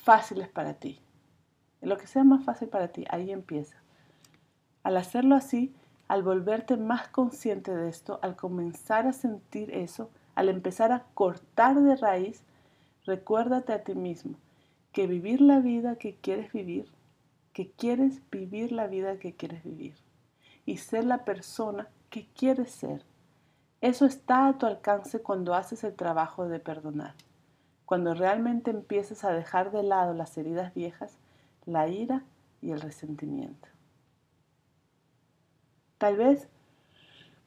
fáciles 0.00 0.48
para 0.48 0.74
ti. 0.74 0.98
Lo 1.80 1.96
que 1.96 2.06
sea 2.06 2.24
más 2.24 2.44
fácil 2.44 2.68
para 2.68 2.88
ti, 2.88 3.04
ahí 3.10 3.30
empieza. 3.30 3.76
Al 4.82 4.96
hacerlo 4.96 5.34
así, 5.34 5.74
al 6.08 6.22
volverte 6.22 6.76
más 6.76 7.08
consciente 7.08 7.74
de 7.74 7.88
esto, 7.88 8.18
al 8.22 8.36
comenzar 8.36 9.06
a 9.06 9.12
sentir 9.12 9.70
eso, 9.70 10.10
al 10.34 10.48
empezar 10.48 10.92
a 10.92 11.04
cortar 11.14 11.80
de 11.80 11.96
raíz, 11.96 12.42
recuérdate 13.04 13.72
a 13.72 13.84
ti 13.84 13.94
mismo 13.94 14.36
que 14.92 15.06
vivir 15.06 15.40
la 15.40 15.60
vida 15.60 15.96
que 15.96 16.16
quieres 16.16 16.52
vivir, 16.52 16.90
que 17.52 17.70
quieres 17.70 18.22
vivir 18.30 18.72
la 18.72 18.86
vida 18.86 19.18
que 19.18 19.34
quieres 19.34 19.62
vivir 19.62 19.94
y 20.66 20.78
ser 20.78 21.04
la 21.04 21.24
persona 21.24 21.88
que 22.10 22.26
quieres 22.34 22.70
ser. 22.70 23.04
Eso 23.80 24.04
está 24.04 24.48
a 24.48 24.58
tu 24.58 24.66
alcance 24.66 25.22
cuando 25.22 25.54
haces 25.54 25.84
el 25.84 25.94
trabajo 25.94 26.48
de 26.48 26.58
perdonar 26.58 27.14
cuando 27.90 28.14
realmente 28.14 28.70
empiezas 28.70 29.24
a 29.24 29.32
dejar 29.32 29.72
de 29.72 29.82
lado 29.82 30.14
las 30.14 30.38
heridas 30.38 30.72
viejas, 30.74 31.18
la 31.66 31.88
ira 31.88 32.22
y 32.62 32.70
el 32.70 32.80
resentimiento. 32.80 33.66
Tal 35.98 36.16
vez 36.16 36.46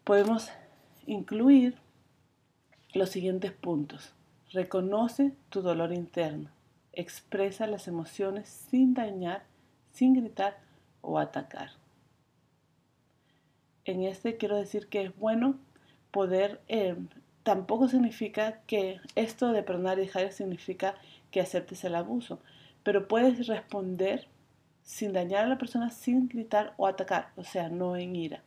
podemos 0.04 0.50
incluir 1.06 1.78
los 2.94 3.08
siguientes 3.08 3.54
puntos. 3.54 4.14
Reconoce 4.52 5.34
tu 5.48 5.62
dolor 5.62 5.94
interno. 5.94 6.50
Expresa 6.92 7.66
las 7.66 7.88
emociones 7.88 8.50
sin 8.50 8.94
dañar, 8.94 9.44
sin 9.94 10.14
gritar 10.14 10.58
o 11.00 11.20
atacar. 11.20 11.70
En 13.86 14.04
este 14.04 14.36
quiero 14.36 14.58
decir 14.58 14.90
que 14.90 15.04
es 15.04 15.18
bueno 15.18 15.58
poder 16.12 16.60
eh, 16.68 16.98
tampoco 17.44 17.88
significa 17.88 18.62
que 18.68 19.00
esto 19.16 19.52
de 19.52 19.64
perdonar 19.64 19.98
y 20.00 20.02
dejar 20.02 20.32
significa 20.32 20.96
que 21.32 21.42
aceptes 21.42 21.84
el 21.84 21.96
abuso, 21.96 22.40
pero 22.84 23.08
puedes 23.08 23.48
responder 23.48 24.28
sin 24.84 25.14
dañar 25.14 25.46
a 25.46 25.48
la 25.48 25.58
persona, 25.58 25.92
sin 25.92 26.28
gritar 26.28 26.74
o 26.78 26.88
atacar, 26.88 27.30
o 27.36 27.44
sea, 27.44 27.70
no 27.70 27.96
en 27.96 28.16
ira. 28.16 28.44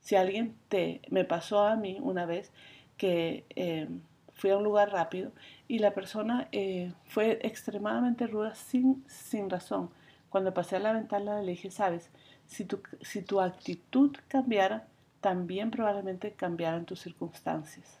Si 0.00 0.16
alguien 0.16 0.56
te, 0.68 1.02
me 1.10 1.24
pasó 1.24 1.62
a 1.64 1.76
mí 1.76 1.98
una 2.00 2.24
vez 2.26 2.52
que 2.96 3.44
eh, 3.56 3.88
fui 4.32 4.50
a 4.50 4.56
un 4.56 4.64
lugar 4.64 4.90
rápido 4.90 5.32
y 5.66 5.80
la 5.80 5.92
persona 5.92 6.48
eh, 6.52 6.92
fue 7.04 7.38
extremadamente 7.42 8.26
ruda 8.26 8.54
sin, 8.54 9.04
sin 9.06 9.50
razón. 9.50 9.90
Cuando 10.30 10.54
pasé 10.54 10.76
a 10.76 10.80
la 10.80 10.92
ventana 10.92 11.42
le 11.42 11.52
dije, 11.52 11.70
sabes, 11.70 12.10
si 12.46 12.64
tu, 12.64 12.80
si 13.02 13.22
tu 13.22 13.40
actitud 13.40 14.16
cambiara, 14.28 14.86
también 15.20 15.70
probablemente 15.70 16.32
cambiaran 16.32 16.86
tus 16.86 17.00
circunstancias. 17.00 17.97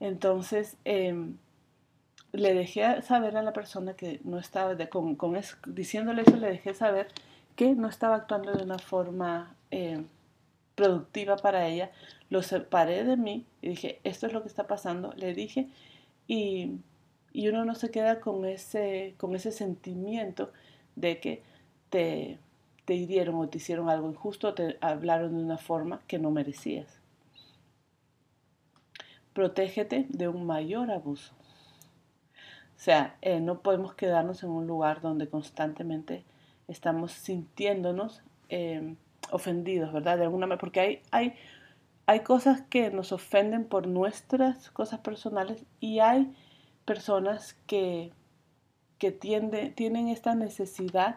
Entonces, 0.00 0.76
em, 0.84 1.36
le 2.32 2.54
dejé 2.54 3.02
saber 3.02 3.36
a 3.36 3.42
la 3.42 3.52
persona 3.52 3.94
que 3.94 4.20
no 4.24 4.38
estaba, 4.38 4.76
con, 4.88 5.16
diciéndole 5.68 6.22
eso, 6.22 6.36
le 6.36 6.48
dejé 6.48 6.74
saber 6.74 7.08
que 7.56 7.74
no 7.74 7.88
estaba 7.88 8.16
actuando 8.16 8.52
de 8.52 8.64
una 8.64 8.78
forma 8.78 9.56
em, 9.70 10.06
productiva 10.74 11.36
para 11.36 11.66
ella. 11.68 11.90
Lo 12.30 12.42
separé 12.42 13.04
de 13.04 13.16
mí 13.16 13.46
y 13.62 13.70
dije, 13.70 14.00
esto 14.04 14.26
es 14.26 14.32
lo 14.32 14.42
que 14.42 14.48
está 14.48 14.66
pasando. 14.66 15.12
Le 15.16 15.34
dije 15.34 15.68
y, 16.26 16.80
uno 17.34 17.64
no 17.64 17.74
se 17.74 17.90
queda 17.90 18.20
con 18.20 18.44
ese, 18.44 19.14
con 19.18 19.34
ese 19.34 19.52
sentimiento 19.52 20.52
de 20.96 21.20
que 21.20 21.42
te, 21.90 22.38
te 22.84 22.94
hirieron 22.94 23.36
o 23.36 23.48
te 23.48 23.58
hicieron 23.58 23.88
algo 23.90 24.08
injusto, 24.10 24.54
te 24.54 24.78
hablaron 24.80 25.36
de 25.36 25.44
una 25.44 25.58
forma 25.58 26.02
que 26.06 26.18
no 26.18 26.30
merecías. 26.30 27.03
Protégete 29.34 30.06
de 30.08 30.28
un 30.28 30.46
mayor 30.46 30.90
abuso. 30.90 31.34
O 32.76 32.80
sea, 32.84 33.16
eh, 33.22 33.40
no 33.40 33.60
podemos 33.60 33.94
quedarnos 33.94 34.42
en 34.42 34.50
un 34.50 34.66
lugar 34.66 35.00
donde 35.00 35.28
constantemente 35.28 36.24
estamos 36.68 37.12
sintiéndonos 37.12 38.22
em, 38.48 38.96
ofendidos, 39.30 39.92
¿verdad? 39.92 40.18
De 40.18 40.24
alguna 40.24 40.46
manera, 40.46 40.60
porque 40.60 40.80
hay, 40.80 41.02
hay, 41.10 41.34
hay 42.06 42.20
cosas 42.20 42.62
que 42.62 42.90
nos 42.90 43.12
ofenden 43.12 43.64
por 43.64 43.86
nuestras 43.86 44.70
cosas 44.70 45.00
personales 45.00 45.64
y 45.80 46.00
hay 46.00 46.34
personas 46.84 47.54
que, 47.66 48.12
que 48.98 49.10
tienen 49.10 50.08
esta 50.08 50.34
necesidad 50.34 51.16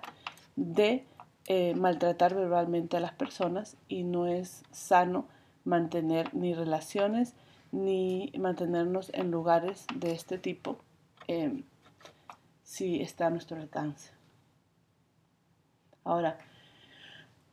de 0.55 1.05
eh, 1.47 1.75
maltratar 1.75 2.35
verbalmente 2.35 2.97
a 2.97 2.99
las 2.99 3.13
personas 3.13 3.77
y 3.87 4.03
no 4.03 4.27
es 4.27 4.63
sano 4.71 5.27
mantener 5.63 6.33
ni 6.33 6.53
relaciones 6.53 7.35
ni 7.71 8.31
mantenernos 8.37 9.11
en 9.13 9.31
lugares 9.31 9.85
de 9.95 10.11
este 10.11 10.37
tipo 10.37 10.79
em, 11.27 11.63
si 12.63 13.01
está 13.01 13.27
a 13.27 13.29
nuestro 13.29 13.57
alcance. 13.57 14.11
Ahora, 16.03 16.39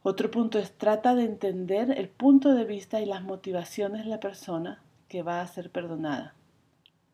otro 0.02 0.30
punto 0.30 0.59
es 0.59 0.76
trata 0.76 1.14
de 1.14 1.25
entender 1.25 1.90
el 1.90 2.09
punto 2.09 2.54
de 2.54 2.64
vista 2.64 3.00
y 3.00 3.06
las 3.06 3.23
motivaciones 3.23 4.04
de 4.04 4.11
la 4.11 4.21
persona 4.21 4.83
que 5.09 5.23
va 5.23 5.40
a 5.40 5.47
ser 5.47 5.71
perdonada. 5.71 6.35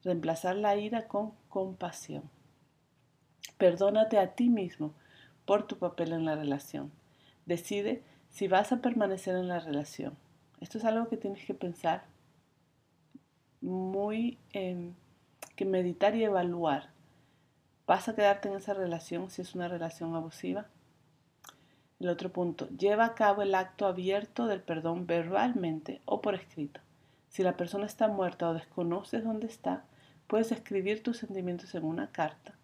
Reemplazar 0.03 0.57
la 0.57 0.77
ira 0.77 1.07
con 1.07 1.33
compasión. 1.49 2.25
Perdónate 3.59 4.19
a 4.19 4.35
ti 4.35 4.49
mismo 4.49 4.93
por 5.45 5.67
tu 5.67 5.79
papel 5.79 6.13
en 6.13 6.25
la 6.25 6.35
relación. 6.35 6.91
Decide 7.47 8.03
si 8.29 8.49
vas 8.49 8.73
a 8.73 8.81
permanecer 8.81 9.37
en 9.37 9.49
la 9.49 9.61
relación. 9.61 10.17
Esto 10.61 10.79
es 10.79 10.85
algo 10.85 11.09
que 11.09 11.17
tienes 11.17 11.45
que 11.45 11.55
pensar 11.55 12.05
muy, 13.61 14.39
eh, 14.53 14.93
que 15.57 15.65
meditar 15.65 16.15
y 16.17 16.25
evaluar. 16.25 16.91
¿Vas 17.87 18.09
a 18.09 18.15
quedarte 18.15 18.49
en 18.49 18.55
esa 18.55 18.75
relación 18.75 19.31
si 19.31 19.43
es 19.43 19.55
una 19.55 19.69
relación 19.69 20.15
abusiva? 20.15 20.67
El 21.99 22.09
otro 22.09 22.31
punto, 22.31 22.69
lleva 22.71 23.05
a 23.05 23.15
cabo 23.15 23.43
el 23.43 23.55
acto 23.55 23.87
abierto 23.87 24.47
del 24.47 24.63
perdón 24.63 25.07
verbalmente 25.07 26.01
o 26.07 26.23
por 26.23 26.35
escrito. 26.35 26.81
Si 27.29 27.43
la 27.43 27.57
persona 27.57 27.85
está 27.85 28.09
muerta 28.09 28.49
o 28.49 28.55
desconoces 28.55 29.23
dónde 29.23 29.47
está, 29.47 29.85
puedes 30.27 30.51
escribir 30.51 31.03
tus 31.03 31.19
sentimientos 31.19 31.75
en 31.75 31.85
una 31.85 32.11
carta 32.11 32.55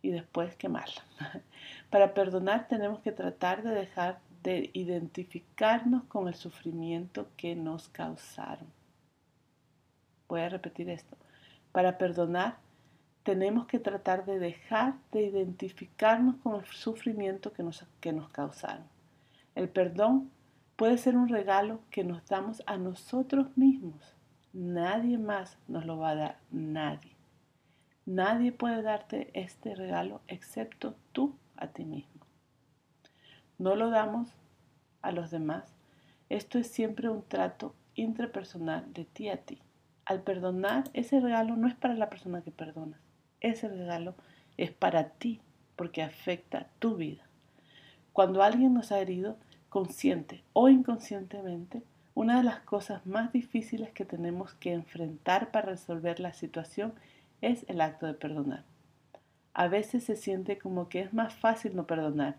y 0.00 0.10
después 0.10 0.54
quemarla. 0.54 1.02
Para 1.90 2.14
perdonar 2.14 2.68
tenemos 2.68 3.00
que 3.00 3.10
tratar 3.10 3.62
de 3.62 3.70
dejar 3.70 4.20
de 4.42 4.70
identificarnos 4.72 6.04
con 6.04 6.28
el 6.28 6.34
sufrimiento 6.34 7.28
que 7.36 7.56
nos 7.56 7.88
causaron. 7.88 8.77
Voy 10.28 10.42
a 10.42 10.48
repetir 10.48 10.90
esto. 10.90 11.16
Para 11.72 11.98
perdonar 11.98 12.58
tenemos 13.22 13.66
que 13.66 13.78
tratar 13.78 14.24
de 14.24 14.38
dejar 14.38 14.94
de 15.12 15.22
identificarnos 15.22 16.36
con 16.36 16.54
el 16.56 16.64
sufrimiento 16.66 17.52
que 17.52 17.62
nos, 17.62 17.84
que 18.00 18.12
nos 18.12 18.30
causaron. 18.30 18.86
El 19.54 19.68
perdón 19.68 20.30
puede 20.76 20.96
ser 20.96 21.16
un 21.16 21.28
regalo 21.28 21.80
que 21.90 22.04
nos 22.04 22.26
damos 22.26 22.62
a 22.66 22.76
nosotros 22.76 23.48
mismos. 23.56 24.14
Nadie 24.52 25.18
más 25.18 25.58
nos 25.68 25.84
lo 25.84 25.98
va 25.98 26.10
a 26.10 26.14
dar, 26.14 26.38
nadie. 26.50 27.16
Nadie 28.06 28.52
puede 28.52 28.80
darte 28.80 29.30
este 29.34 29.74
regalo 29.74 30.22
excepto 30.28 30.94
tú 31.12 31.36
a 31.56 31.66
ti 31.68 31.84
mismo. 31.84 32.24
No 33.58 33.76
lo 33.76 33.90
damos 33.90 34.30
a 35.02 35.12
los 35.12 35.30
demás. 35.30 35.74
Esto 36.28 36.58
es 36.58 36.68
siempre 36.68 37.10
un 37.10 37.22
trato 37.22 37.74
intrapersonal 37.94 38.90
de 38.94 39.04
ti 39.04 39.28
a 39.28 39.36
ti. 39.36 39.58
Al 40.08 40.22
perdonar, 40.22 40.84
ese 40.94 41.20
regalo 41.20 41.54
no 41.54 41.68
es 41.68 41.74
para 41.74 41.94
la 41.94 42.08
persona 42.08 42.40
que 42.40 42.50
perdonas 42.50 42.98
ese 43.40 43.68
regalo 43.68 44.14
es 44.56 44.72
para 44.72 45.10
ti 45.10 45.40
porque 45.76 46.02
afecta 46.02 46.68
tu 46.78 46.96
vida. 46.96 47.22
Cuando 48.12 48.42
alguien 48.42 48.74
nos 48.74 48.90
ha 48.90 48.98
herido, 48.98 49.36
consciente 49.68 50.42
o 50.52 50.68
inconscientemente, 50.68 51.82
una 52.14 52.38
de 52.38 52.42
las 52.42 52.60
cosas 52.60 53.06
más 53.06 53.32
difíciles 53.32 53.90
que 53.90 54.04
tenemos 54.04 54.54
que 54.54 54.72
enfrentar 54.72 55.50
para 55.52 55.66
resolver 55.66 56.18
la 56.18 56.32
situación 56.32 56.94
es 57.42 57.64
el 57.68 57.80
acto 57.80 58.06
de 58.06 58.14
perdonar. 58.14 58.64
A 59.54 59.68
veces 59.68 60.04
se 60.04 60.16
siente 60.16 60.58
como 60.58 60.88
que 60.88 61.00
es 61.00 61.12
más 61.12 61.34
fácil 61.34 61.76
no 61.76 61.86
perdonar 61.86 62.36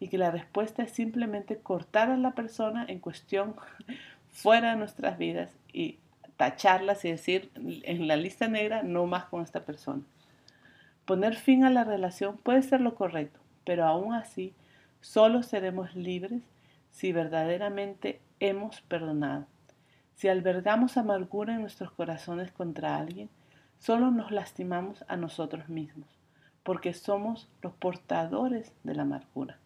y 0.00 0.08
que 0.08 0.18
la 0.18 0.32
respuesta 0.32 0.82
es 0.82 0.90
simplemente 0.90 1.58
cortar 1.58 2.10
a 2.10 2.16
la 2.16 2.32
persona 2.32 2.84
en 2.88 2.98
cuestión 2.98 3.54
fuera 4.30 4.70
de 4.70 4.76
nuestras 4.76 5.16
vidas 5.16 5.50
y 5.72 5.98
tacharlas 6.40 7.04
y 7.04 7.10
decir 7.10 7.50
en 7.54 8.08
la 8.08 8.16
lista 8.16 8.48
negra 8.48 8.82
no 8.82 9.04
más 9.04 9.26
con 9.26 9.42
esta 9.42 9.66
persona. 9.66 10.02
Poner 11.04 11.36
fin 11.36 11.64
a 11.64 11.70
la 11.70 11.84
relación 11.84 12.38
puede 12.38 12.62
ser 12.62 12.80
lo 12.80 12.94
correcto, 12.94 13.38
pero 13.64 13.84
aún 13.84 14.14
así 14.14 14.54
solo 15.02 15.42
seremos 15.42 15.94
libres 15.94 16.40
si 16.90 17.12
verdaderamente 17.12 18.22
hemos 18.38 18.80
perdonado. 18.80 19.44
Si 20.14 20.28
albergamos 20.28 20.96
amargura 20.96 21.52
en 21.52 21.60
nuestros 21.60 21.92
corazones 21.92 22.52
contra 22.52 22.96
alguien, 22.96 23.28
solo 23.78 24.10
nos 24.10 24.30
lastimamos 24.30 25.04
a 25.08 25.18
nosotros 25.18 25.68
mismos, 25.68 26.08
porque 26.62 26.94
somos 26.94 27.50
los 27.60 27.74
portadores 27.74 28.72
de 28.82 28.94
la 28.94 29.02
amargura. 29.02 29.58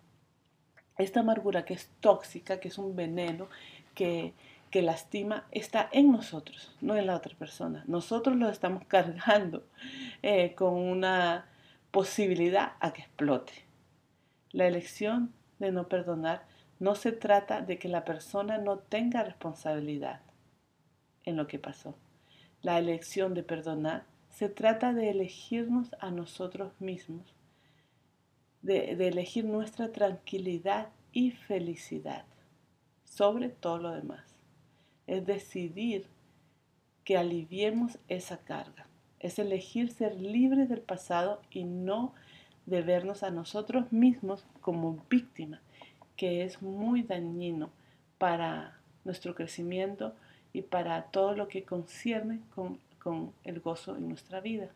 Esta 0.99 1.21
amargura 1.21 1.65
que 1.65 1.75
es 1.75 1.89
tóxica, 2.01 2.59
que 2.59 2.67
es 2.67 2.79
un 2.79 2.97
veneno, 2.97 3.47
que, 3.95 4.35
que 4.75 4.83
lastima 4.83 5.47
está 5.53 5.89
en 5.93 6.11
nosotros, 6.11 6.75
no 6.81 6.97
en 6.97 7.07
la 7.07 7.15
otra 7.15 7.39
persona. 7.39 7.85
Nosotros 7.87 8.35
lo 8.35 8.49
estamos 8.49 8.85
cargando 8.89 9.63
eh, 10.21 10.57
con 10.57 10.75
una 10.75 11.47
posibilidad 11.93 12.73
a 12.81 12.93
que 12.93 13.03
explote. 13.03 13.53
La 14.51 14.67
elección 14.67 15.33
de 15.61 15.71
no 15.71 15.89
perdonar 15.89 16.49
no 16.81 16.97
se 16.97 17.13
trata 17.13 17.61
de 17.61 17.79
que 17.79 17.89
la 17.89 18.05
persona 18.05 18.59
no 18.59 18.79
tenga 18.79 19.23
responsabilidad 19.23 20.23
en 21.23 21.37
lo 21.37 21.47
que 21.47 21.61
pasó. 21.61 21.97
La 22.61 22.77
elección 22.77 23.33
de 23.33 23.45
perdonar 23.45 24.07
se 24.29 24.49
trata 24.49 24.93
de 24.93 25.11
elegirnos 25.11 25.95
a 26.01 26.11
nosotros 26.11 26.73
mismos, 26.81 27.37
de, 28.61 28.97
de 28.97 29.07
elegir 29.07 29.45
nuestra 29.45 29.93
tranquilidad 29.93 30.89
y 31.13 31.31
felicidad 31.31 32.25
sobre 33.05 33.51
todo 33.51 33.79
lo 33.79 33.93
demás 33.93 34.34
es 35.07 35.27
decidir 35.27 36.07
que 37.05 37.17
aliviemos 37.17 37.99
esa 38.09 38.38
carga. 38.38 38.87
Es 39.21 39.38
elegir 39.38 39.90
ser 39.90 40.14
libres 40.21 40.69
del 40.69 40.81
pasado 40.81 41.40
y 41.51 41.64
no 41.64 42.14
de 42.67 42.83
vernos 42.83 43.23
a 43.23 43.31
nosotros 43.31 43.93
mismos 43.93 44.45
como 44.61 45.05
víctimas, 45.11 45.61
que 46.17 46.45
es 46.45 46.62
muy 46.62 47.03
dañino 47.03 47.71
para 48.19 48.79
nuestro 49.05 49.35
crecimiento 49.35 50.14
y 50.53 50.62
para 50.62 51.03
todo 51.05 51.35
lo 51.35 51.49
que 51.49 51.64
concierne 51.64 52.40
con, 52.55 52.79
con 52.99 53.33
el 53.45 53.61
gozo 53.61 53.97
en 53.97 54.09
nuestra 54.09 54.40
vida. 54.40 54.71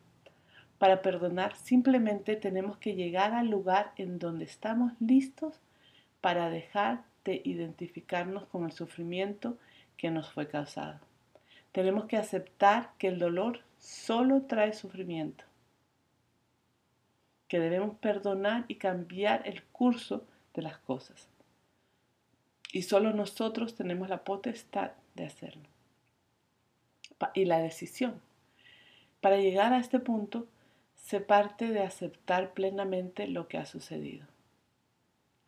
Para 0.78 1.02
perdonar 1.02 1.56
simplemente 1.56 2.36
tenemos 2.36 2.76
que 2.76 2.94
llegar 2.94 3.32
al 3.32 3.48
lugar 3.48 3.92
en 3.96 4.18
donde 4.18 4.44
estamos 4.44 4.92
listos 5.00 5.60
para 6.20 6.50
dejar 6.50 7.04
de 7.24 7.40
identificarnos 7.44 8.44
con 8.46 8.64
el 8.64 8.72
sufrimiento 8.72 9.56
que 9.98 10.10
nos 10.10 10.32
fue 10.32 10.48
causado. 10.48 10.98
Tenemos 11.72 12.06
que 12.06 12.16
aceptar 12.16 12.92
que 12.96 13.08
el 13.08 13.18
dolor 13.18 13.60
solo 13.78 14.42
trae 14.42 14.72
sufrimiento, 14.72 15.44
que 17.48 17.60
debemos 17.60 17.98
perdonar 17.98 18.64
y 18.68 18.76
cambiar 18.76 19.46
el 19.46 19.62
curso 19.64 20.24
de 20.54 20.62
las 20.62 20.78
cosas. 20.78 21.28
Y 22.72 22.82
solo 22.82 23.12
nosotros 23.12 23.74
tenemos 23.74 24.08
la 24.08 24.24
potestad 24.24 24.92
de 25.14 25.26
hacerlo. 25.26 25.68
Y 27.34 27.46
la 27.46 27.58
decisión. 27.58 28.20
Para 29.20 29.38
llegar 29.38 29.72
a 29.72 29.78
este 29.78 29.98
punto, 29.98 30.46
se 30.94 31.20
parte 31.20 31.68
de 31.68 31.82
aceptar 31.82 32.52
plenamente 32.52 33.26
lo 33.26 33.48
que 33.48 33.58
ha 33.58 33.66
sucedido. 33.66 34.26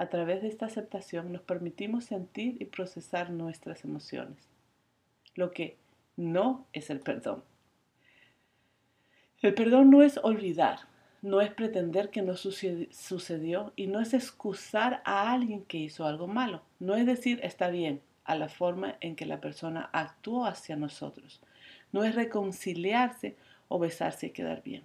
A 0.01 0.09
través 0.09 0.41
de 0.41 0.49
esta 0.49 0.65
aceptación 0.65 1.31
nos 1.31 1.43
permitimos 1.43 2.05
sentir 2.05 2.57
y 2.59 2.65
procesar 2.65 3.29
nuestras 3.29 3.85
emociones, 3.85 4.49
lo 5.35 5.51
que 5.51 5.77
no 6.17 6.65
es 6.73 6.89
el 6.89 7.01
perdón. 7.01 7.45
El 9.43 9.53
perdón 9.53 9.91
no 9.91 10.01
es 10.01 10.17
olvidar, 10.23 10.79
no 11.21 11.43
es 11.43 11.53
pretender 11.53 12.09
que 12.09 12.23
no 12.23 12.35
sucedió 12.35 13.75
y 13.77 13.89
no 13.89 14.01
es 14.01 14.15
excusar 14.15 15.03
a 15.05 15.33
alguien 15.33 15.67
que 15.67 15.77
hizo 15.77 16.07
algo 16.07 16.27
malo. 16.27 16.63
No 16.79 16.97
es 16.97 17.05
decir 17.05 17.39
está 17.43 17.69
bien 17.69 18.01
a 18.25 18.37
la 18.37 18.49
forma 18.49 18.97
en 19.03 19.17
que 19.17 19.27
la 19.27 19.43
persona 19.43 19.91
actuó 19.93 20.47
hacia 20.47 20.77
nosotros. 20.77 21.43
No 21.93 22.05
es 22.05 22.15
reconciliarse 22.15 23.37
o 23.69 23.79
besarse 23.79 24.29
y 24.29 24.31
quedar 24.31 24.63
bien. 24.63 24.83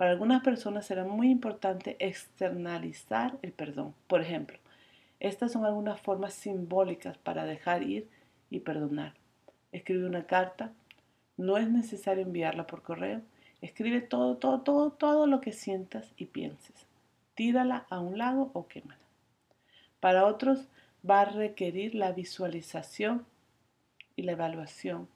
Para 0.00 0.12
algunas 0.12 0.42
personas 0.42 0.86
será 0.86 1.04
muy 1.04 1.30
importante 1.30 1.96
externalizar 1.98 3.38
el 3.42 3.52
perdón. 3.52 3.94
Por 4.06 4.22
ejemplo, 4.22 4.58
estas 5.20 5.52
son 5.52 5.66
algunas 5.66 6.00
formas 6.00 6.32
simbólicas 6.32 7.18
para 7.18 7.44
dejar 7.44 7.82
ir 7.82 8.08
y 8.48 8.60
perdonar. 8.60 9.12
Escribe 9.72 10.06
una 10.06 10.26
carta. 10.26 10.72
No 11.36 11.58
es 11.58 11.68
necesario 11.68 12.22
enviarla 12.22 12.66
por 12.66 12.80
correo. 12.80 13.20
Escribe 13.60 14.00
todo, 14.00 14.38
todo, 14.38 14.62
todo, 14.62 14.90
todo 14.90 15.26
lo 15.26 15.42
que 15.42 15.52
sientas 15.52 16.14
y 16.16 16.24
pienses. 16.24 16.86
Tírala 17.34 17.84
a 17.90 18.00
un 18.00 18.16
lago 18.16 18.50
o 18.54 18.68
quémala. 18.68 19.02
Para 20.00 20.24
otros 20.24 20.66
va 21.06 21.20
a 21.20 21.24
requerir 21.26 21.94
la 21.94 22.12
visualización 22.12 23.26
y 24.16 24.22
la 24.22 24.32
evaluación. 24.32 25.10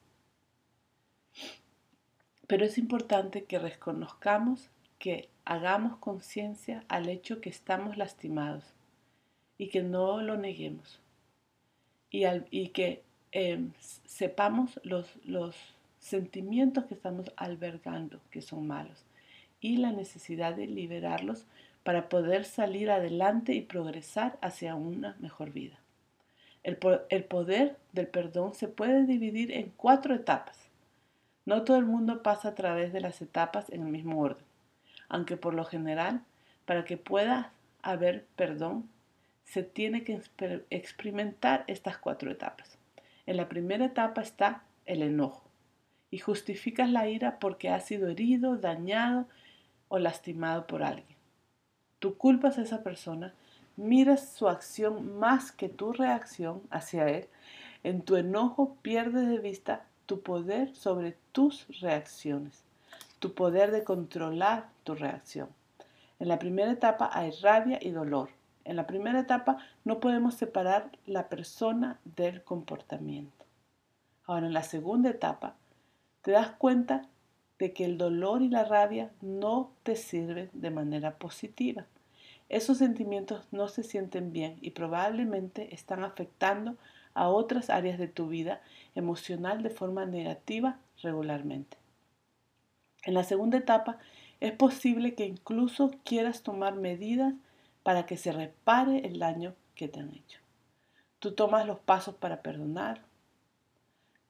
Pero 2.45 2.65
es 2.65 2.77
importante 2.77 3.45
que 3.45 3.57
reconozcamos, 3.57 4.69
que 5.05 5.29
hagamos 5.45 5.97
conciencia 5.97 6.83
al 6.87 7.09
hecho 7.09 7.39
que 7.39 7.51
estamos 7.51 7.95
lastimados 7.95 8.63
y 9.55 9.67
que 9.67 9.83
no 9.83 10.19
lo 10.19 10.35
neguemos. 10.35 10.99
Y, 12.09 12.69
que 12.69 13.03
em, 13.31 13.71
sepamos 14.05 14.79
los, 14.81 15.15
los 15.23 15.55
sentimientos 15.99 16.85
que 16.85 16.95
estamos 16.95 17.31
albergando 17.35 18.19
que 18.31 18.41
son 18.41 18.65
malos 18.65 19.05
y 19.61 19.77
la 19.77 19.91
necesidad 19.91 20.55
de 20.55 20.65
liberarlos 20.65 21.45
para 21.83 22.09
poder 22.09 22.43
salir 22.43 22.89
adelante 22.89 23.53
y 23.53 23.61
progresar 23.61 24.39
hacia 24.41 24.73
una 24.73 25.15
mejor 25.19 25.51
vida. 25.51 25.77
El, 26.63 26.79
el, 27.09 27.25
poder 27.25 27.77
del 27.93 28.07
perdón 28.07 28.55
se 28.55 28.67
puede 28.67 29.05
dividir 29.05 29.51
en 29.51 29.71
cuatro 29.77 30.15
etapas. 30.15 30.57
No 31.45 31.63
todo 31.63 31.77
el 31.77 31.85
mundo 31.85 32.23
pasa 32.23 32.49
a 32.49 32.55
través 32.55 32.91
de 32.91 33.01
las 33.01 33.21
etapas 33.21 33.69
en 33.69 33.83
el 33.83 33.91
mismo 33.91 34.19
orden, 34.19 34.43
aunque 35.09 35.37
por 35.37 35.53
lo 35.53 35.65
general, 35.65 36.21
para 36.65 36.85
que 36.85 36.97
pueda 36.97 37.51
haber 37.81 38.25
perdón, 38.35 38.89
se 39.43 39.63
tiene 39.63 40.03
que 40.03 40.19
experimentar 40.69 41.63
estas 41.67 41.97
cuatro 41.97 42.31
etapas. 42.31 42.77
En 43.25 43.37
la 43.37 43.47
primera 43.47 43.85
etapa 43.85 44.21
está 44.21 44.63
el 44.85 45.01
enojo 45.01 45.45
y 46.11 46.17
justificas 46.17 46.89
la 46.89 47.07
ira 47.07 47.39
porque 47.39 47.69
has 47.69 47.85
sido 47.85 48.07
herido, 48.07 48.57
dañado 48.57 49.27
o 49.87 49.99
lastimado 49.99 50.67
por 50.67 50.83
alguien. 50.83 51.17
Tú 51.99 52.17
culpas 52.17 52.57
a 52.57 52.61
esa 52.61 52.83
persona, 52.83 53.33
miras 53.77 54.33
su 54.33 54.47
acción 54.47 55.17
más 55.17 55.51
que 55.51 55.69
tu 55.69 55.93
reacción 55.93 56.61
hacia 56.69 57.07
él. 57.07 57.27
En 57.83 58.01
tu 58.01 58.15
enojo 58.15 58.75
pierdes 58.81 59.27
de 59.27 59.39
vista 59.39 59.85
tu 60.05 60.21
poder 60.21 60.75
sobre 60.75 61.15
tus 61.31 61.67
reacciones, 61.81 62.63
tu 63.19 63.33
poder 63.33 63.71
de 63.71 63.83
controlar 63.83 64.69
tu 64.83 64.95
reacción. 64.95 65.49
En 66.19 66.27
la 66.27 66.39
primera 66.39 66.71
etapa 66.71 67.09
hay 67.13 67.31
rabia 67.41 67.79
y 67.81 67.91
dolor. 67.91 68.29
En 68.63 68.75
la 68.75 68.87
primera 68.87 69.19
etapa 69.19 69.57
no 69.83 69.99
podemos 69.99 70.35
separar 70.35 70.89
la 71.05 71.29
persona 71.29 71.99
del 72.03 72.43
comportamiento. 72.43 73.45
Ahora, 74.25 74.47
en 74.47 74.53
la 74.53 74.63
segunda 74.63 75.09
etapa, 75.09 75.55
te 76.21 76.31
das 76.31 76.49
cuenta 76.51 77.07
de 77.59 77.73
que 77.73 77.85
el 77.85 77.97
dolor 77.97 78.41
y 78.41 78.49
la 78.49 78.65
rabia 78.65 79.11
no 79.21 79.71
te 79.83 79.95
sirven 79.95 80.49
de 80.53 80.71
manera 80.71 81.17
positiva. 81.17 81.85
Esos 82.49 82.79
sentimientos 82.79 83.45
no 83.51 83.67
se 83.67 83.83
sienten 83.83 84.31
bien 84.31 84.57
y 84.61 84.71
probablemente 84.71 85.73
están 85.73 86.03
afectando 86.03 86.75
a 87.13 87.29
otras 87.29 87.69
áreas 87.69 87.97
de 87.97 88.07
tu 88.07 88.27
vida 88.27 88.61
emocional 88.93 89.63
de 89.63 89.69
forma 89.69 90.05
negativa 90.05 90.79
regularmente. 91.01 91.77
En 93.05 93.13
la 93.13 93.23
segunda 93.23 93.57
etapa, 93.57 93.97
es 94.41 94.51
posible 94.51 95.15
que 95.15 95.25
incluso 95.25 95.91
quieras 96.03 96.43
tomar 96.43 96.75
medidas 96.75 97.33
para 97.83 98.05
que 98.05 98.17
se 98.17 98.31
repare 98.31 99.05
el 99.05 99.19
daño 99.19 99.53
que 99.75 99.87
te 99.87 99.99
han 99.99 100.09
hecho. 100.09 100.39
Tú 101.19 101.33
tomas 101.33 101.65
los 101.65 101.79
pasos 101.79 102.15
para 102.15 102.41
perdonar. 102.41 103.01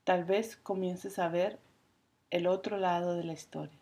Tal 0.04 0.26
vez 0.26 0.58
comiences 0.58 1.18
a 1.20 1.30
ver 1.30 1.58
el 2.30 2.48
otro 2.48 2.78
lado 2.78 3.16
de 3.16 3.24
la 3.24 3.34
historia 3.34 3.80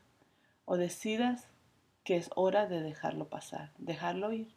o 0.66 0.78
decidas 0.78 1.48
que 2.04 2.18
es 2.18 2.30
hora 2.36 2.68
de 2.68 2.82
dejarlo 2.82 3.28
pasar, 3.28 3.72
dejarlo 3.78 4.32
ir. 4.32 4.48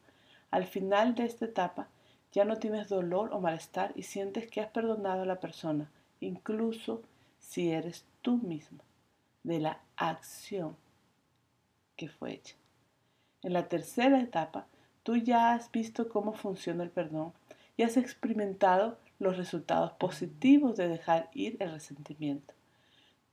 Al 0.51 0.67
final 0.67 1.15
de 1.15 1.25
esta 1.25 1.47
etapa 1.47 1.89
ya 2.33 2.45
no 2.45 2.57
tienes 2.57 2.89
dolor 2.89 3.33
o 3.33 3.41
malestar 3.41 3.93
y 3.97 4.03
sientes 4.03 4.49
que 4.49 4.61
has 4.61 4.69
perdonado 4.69 5.23
a 5.23 5.27
la 5.27 5.41
persona, 5.41 5.91
incluso 6.21 7.03
si 7.39 7.71
eres 7.71 8.05
tú 8.23 8.37
mismo, 8.39 8.79
de 9.47 9.61
la 9.61 9.81
acción 9.97 10.77
que 11.97 12.09
fue 12.09 12.35
hecha. 12.35 12.57
En 13.43 13.55
la 13.55 13.69
tercera 13.69 14.21
etapa 14.21 14.67
Tú 15.07 15.15
ya 15.15 15.55
has 15.55 15.71
visto 15.71 16.09
cómo 16.09 16.33
funciona 16.33 16.83
el 16.83 16.91
perdón 16.91 17.33
y 17.77 17.85
has 17.85 17.97
experimentado 17.97 18.99
los 19.21 19.37
resultados 19.37 19.93
positivos 19.93 20.77
de 20.77 20.89
dejar 20.89 21.31
ir 21.33 21.57
el 21.61 21.71
resentimiento. 21.71 22.55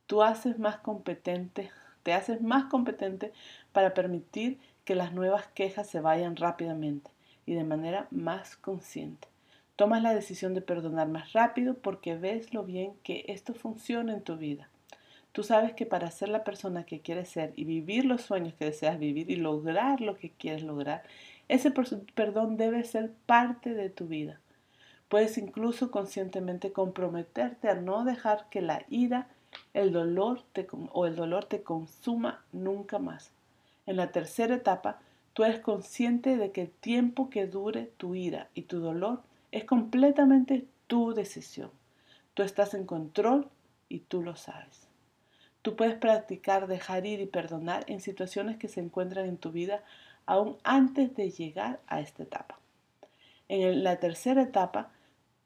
Tú 0.06 0.22
haces 0.22 0.60
más 0.60 0.76
competente, 0.76 1.72
te 2.04 2.12
haces 2.12 2.40
más 2.42 2.66
competente 2.66 3.32
para 3.72 3.92
permitir 3.92 4.60
que 4.84 4.94
las 4.94 5.12
nuevas 5.12 5.48
quejas 5.48 5.88
se 5.88 5.98
vayan 5.98 6.36
rápidamente 6.36 7.10
y 7.44 7.54
de 7.54 7.64
manera 7.64 8.06
más 8.12 8.54
consciente. 8.54 9.26
Tomas 9.74 10.00
la 10.00 10.14
decisión 10.14 10.54
de 10.54 10.60
perdonar 10.60 11.08
más 11.08 11.32
rápido 11.32 11.74
porque 11.74 12.14
ves 12.14 12.54
lo 12.54 12.62
bien 12.62 12.94
que 13.02 13.24
esto 13.26 13.52
funciona 13.52 14.12
en 14.12 14.22
tu 14.22 14.36
vida. 14.36 14.68
Tú 15.34 15.42
sabes 15.42 15.72
que 15.72 15.84
para 15.84 16.12
ser 16.12 16.28
la 16.28 16.44
persona 16.44 16.84
que 16.84 17.00
quieres 17.00 17.28
ser 17.28 17.52
y 17.56 17.64
vivir 17.64 18.04
los 18.04 18.22
sueños 18.22 18.54
que 18.54 18.66
deseas 18.66 19.00
vivir 19.00 19.28
y 19.28 19.34
lograr 19.34 20.00
lo 20.00 20.16
que 20.16 20.30
quieres 20.30 20.62
lograr, 20.62 21.02
ese 21.48 21.72
perdón 21.72 22.56
debe 22.56 22.84
ser 22.84 23.10
parte 23.26 23.74
de 23.74 23.90
tu 23.90 24.06
vida. 24.06 24.38
Puedes 25.08 25.36
incluso 25.36 25.90
conscientemente 25.90 26.70
comprometerte 26.70 27.68
a 27.68 27.74
no 27.74 28.04
dejar 28.04 28.48
que 28.48 28.60
la 28.60 28.84
ira 28.88 29.26
el 29.72 29.92
dolor 29.92 30.44
o 30.92 31.06
el 31.06 31.16
dolor 31.16 31.46
te 31.46 31.64
consuma 31.64 32.44
nunca 32.52 33.00
más. 33.00 33.32
En 33.86 33.96
la 33.96 34.12
tercera 34.12 34.54
etapa, 34.54 35.00
tú 35.32 35.42
eres 35.42 35.58
consciente 35.58 36.36
de 36.36 36.52
que 36.52 36.62
el 36.62 36.70
tiempo 36.70 37.28
que 37.28 37.48
dure 37.48 37.90
tu 37.96 38.14
ira 38.14 38.50
y 38.54 38.62
tu 38.62 38.78
dolor 38.78 39.20
es 39.50 39.64
completamente 39.64 40.64
tu 40.86 41.12
decisión. 41.12 41.72
Tú 42.34 42.44
estás 42.44 42.72
en 42.74 42.86
control 42.86 43.48
y 43.88 43.98
tú 43.98 44.22
lo 44.22 44.36
sabes. 44.36 44.83
Tú 45.64 45.76
puedes 45.76 45.94
practicar 45.94 46.66
dejar 46.66 47.06
ir 47.06 47.22
y 47.22 47.26
perdonar 47.26 47.84
en 47.86 48.02
situaciones 48.02 48.58
que 48.58 48.68
se 48.68 48.80
encuentran 48.80 49.24
en 49.24 49.38
tu 49.38 49.50
vida 49.50 49.82
aún 50.26 50.58
antes 50.62 51.16
de 51.16 51.30
llegar 51.30 51.80
a 51.86 52.00
esta 52.00 52.22
etapa. 52.22 52.58
En 53.48 53.82
la 53.82 53.96
tercera 53.96 54.42
etapa, 54.42 54.90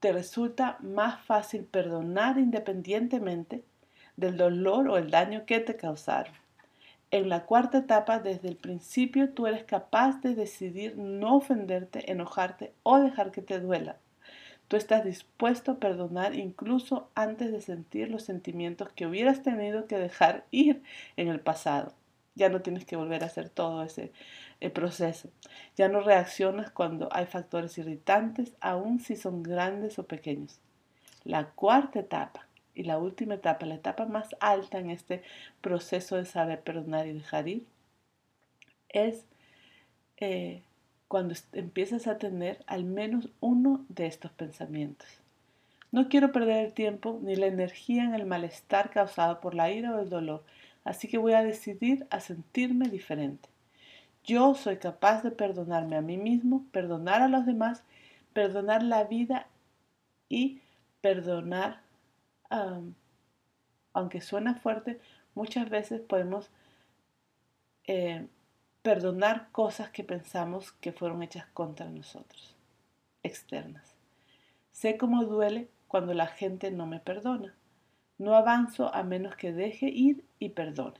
te 0.01 0.11
resulta 0.11 0.75
más 0.81 1.21
fácil 1.21 1.63
perdonar 1.63 2.37
independientemente 2.37 3.63
del 4.17 4.35
dolor 4.35 4.89
o 4.89 4.97
el 4.97 5.09
daño 5.09 5.45
que 5.45 5.61
te 5.61 5.77
causaron. 5.77 6.33
En 7.11 7.29
la 7.29 7.45
cuarta 7.45 7.77
etapa, 7.77 8.19
desde 8.19 8.49
el 8.49 8.57
principio, 8.57 9.29
tú 9.29 9.47
eres 9.47 9.63
capaz 9.63 10.19
de 10.19 10.35
decidir 10.35 10.97
no 10.97 11.37
ofenderte, 11.37 12.11
enojarte 12.11 12.73
o 12.83 12.99
dejar 12.99 13.31
que 13.31 13.41
te 13.41 13.61
duela. 13.61 13.95
Tú 14.69 14.77
estás 14.77 15.03
dispuesto 15.03 15.71
a 15.71 15.79
perdonar 15.79 16.35
incluso 16.35 17.09
antes 17.15 17.51
de 17.51 17.59
sentir 17.59 18.11
los 18.11 18.21
sentimientos 18.21 18.89
que 18.93 19.07
hubieras 19.07 19.41
tenido 19.41 19.87
que 19.87 19.97
dejar 19.97 20.45
ir 20.51 20.83
en 21.17 21.27
el 21.27 21.39
pasado. 21.39 21.95
Ya 22.35 22.49
no 22.49 22.61
tienes 22.61 22.85
que 22.85 22.95
volver 22.95 23.23
a 23.23 23.25
hacer 23.25 23.49
todo 23.49 23.81
ese 23.83 24.11
el 24.59 24.71
proceso. 24.71 25.31
Ya 25.75 25.89
no 25.89 26.01
reaccionas 26.01 26.69
cuando 26.69 27.09
hay 27.11 27.25
factores 27.25 27.79
irritantes, 27.79 28.53
aun 28.61 28.99
si 28.99 29.15
son 29.15 29.41
grandes 29.41 29.97
o 29.97 30.05
pequeños. 30.05 30.59
La 31.23 31.45
cuarta 31.49 32.01
etapa 32.01 32.47
y 32.75 32.83
la 32.83 32.99
última 32.99 33.33
etapa, 33.33 33.65
la 33.65 33.73
etapa 33.73 34.05
más 34.05 34.35
alta 34.39 34.77
en 34.77 34.91
este 34.91 35.23
proceso 35.61 36.15
de 36.15 36.25
saber 36.25 36.61
perdonar 36.61 37.07
y 37.07 37.13
dejar 37.13 37.47
ir, 37.47 37.65
es 38.89 39.25
eh, 40.17 40.61
cuando 41.09 41.33
empiezas 41.53 42.05
a 42.05 42.19
tener 42.19 42.63
al 42.67 42.83
menos 42.85 43.29
uno 43.41 43.83
de 43.89 44.05
estos 44.05 44.31
pensamientos. 44.31 45.07
No 45.91 46.07
quiero 46.07 46.31
perder 46.31 46.67
el 46.67 46.73
tiempo 46.73 47.19
ni 47.23 47.35
la 47.35 47.47
energía 47.47 48.03
en 48.03 48.13
el 48.13 48.27
malestar 48.27 48.91
causado 48.91 49.41
por 49.41 49.55
la 49.55 49.71
ira 49.71 49.95
o 49.95 49.99
el 49.99 50.09
dolor, 50.09 50.43
así 50.85 51.07
que 51.07 51.17
voy 51.17 51.33
a 51.33 51.43
decidir 51.43 52.05
a 52.11 52.19
sentirme 52.19 52.89
diferente. 52.89 53.49
Yo 54.23 54.53
soy 54.53 54.77
capaz 54.77 55.23
de 55.23 55.31
perdonarme 55.31 55.95
a 55.95 56.01
mí 56.01 56.15
mismo, 56.17 56.63
perdonar 56.71 57.23
a 57.23 57.27
los 57.27 57.47
demás, 57.47 57.83
perdonar 58.33 58.83
la 58.83 59.03
vida 59.05 59.47
y 60.29 60.61
perdonar, 61.01 61.81
aunque 63.93 64.21
suena 64.21 64.53
fuerte, 64.53 64.99
muchas 65.33 65.71
veces 65.71 66.01
podemos 66.01 66.51
eh, 67.87 68.27
perdonar 68.89 69.49
cosas 69.51 69.91
que 69.91 70.03
pensamos 70.03 70.71
que 70.71 70.91
fueron 70.91 71.21
hechas 71.21 71.45
contra 71.53 71.85
nosotros, 71.85 72.55
externas. 73.21 73.93
Sé 74.71 74.97
cómo 74.97 75.25
duele 75.25 75.69
cuando 75.87 76.15
la 76.15 76.25
gente 76.25 76.71
no 76.71 76.87
me 76.87 76.99
perdona. 76.99 77.53
No 78.17 78.33
avanzo 78.33 78.91
a 78.91 79.03
menos 79.03 79.35
que 79.35 79.53
deje 79.53 79.89
ir 79.89 80.25
y 80.39 80.49
perdone. 80.49 80.99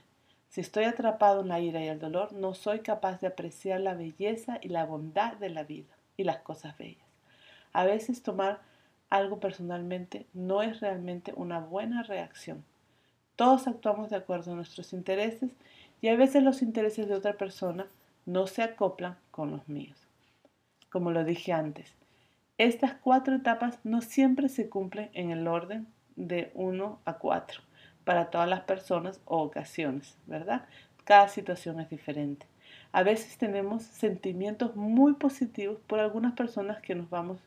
Si 0.50 0.60
estoy 0.60 0.84
atrapado 0.84 1.40
en 1.40 1.48
la 1.48 1.58
ira 1.58 1.82
y 1.84 1.88
el 1.88 1.98
dolor, 1.98 2.32
no 2.32 2.54
soy 2.54 2.78
capaz 2.78 3.20
de 3.20 3.26
apreciar 3.26 3.80
la 3.80 3.94
belleza 3.94 4.60
y 4.62 4.68
la 4.68 4.86
bondad 4.86 5.32
de 5.38 5.50
la 5.50 5.64
vida 5.64 5.96
y 6.16 6.22
las 6.22 6.38
cosas 6.42 6.78
bellas. 6.78 7.08
A 7.72 7.82
veces 7.82 8.22
tomar 8.22 8.60
algo 9.08 9.40
personalmente 9.40 10.28
no 10.32 10.62
es 10.62 10.78
realmente 10.78 11.32
una 11.34 11.58
buena 11.58 12.04
reacción. 12.04 12.64
Todos 13.34 13.66
actuamos 13.66 14.10
de 14.10 14.16
acuerdo 14.16 14.52
a 14.52 14.54
nuestros 14.54 14.92
intereses 14.92 15.50
y 16.00 16.08
a 16.08 16.16
veces 16.16 16.42
los 16.42 16.62
intereses 16.62 17.08
de 17.08 17.14
otra 17.14 17.34
persona 17.34 17.86
no 18.26 18.46
se 18.46 18.62
acoplan 18.62 19.16
con 19.30 19.50
los 19.50 19.68
míos. 19.68 19.98
Como 20.90 21.10
lo 21.10 21.24
dije 21.24 21.52
antes, 21.52 21.94
estas 22.58 22.94
cuatro 22.94 23.36
etapas 23.36 23.78
no 23.84 24.02
siempre 24.02 24.48
se 24.48 24.68
cumplen 24.68 25.10
en 25.14 25.30
el 25.30 25.46
orden 25.46 25.86
de 26.16 26.50
1 26.54 27.00
a 27.04 27.14
4 27.14 27.62
para 28.04 28.30
todas 28.30 28.48
las 28.48 28.60
personas 28.62 29.20
o 29.24 29.40
ocasiones, 29.42 30.16
¿verdad? 30.26 30.66
Cada 31.04 31.28
situación 31.28 31.80
es 31.80 31.88
diferente. 31.88 32.46
A 32.92 33.02
veces 33.02 33.38
tenemos 33.38 33.84
sentimientos 33.84 34.76
muy 34.76 35.14
positivos 35.14 35.78
por 35.86 36.00
algunas 36.00 36.34
personas 36.34 36.80
que 36.80 36.94
nos 36.94 37.08
vamos, 37.08 37.38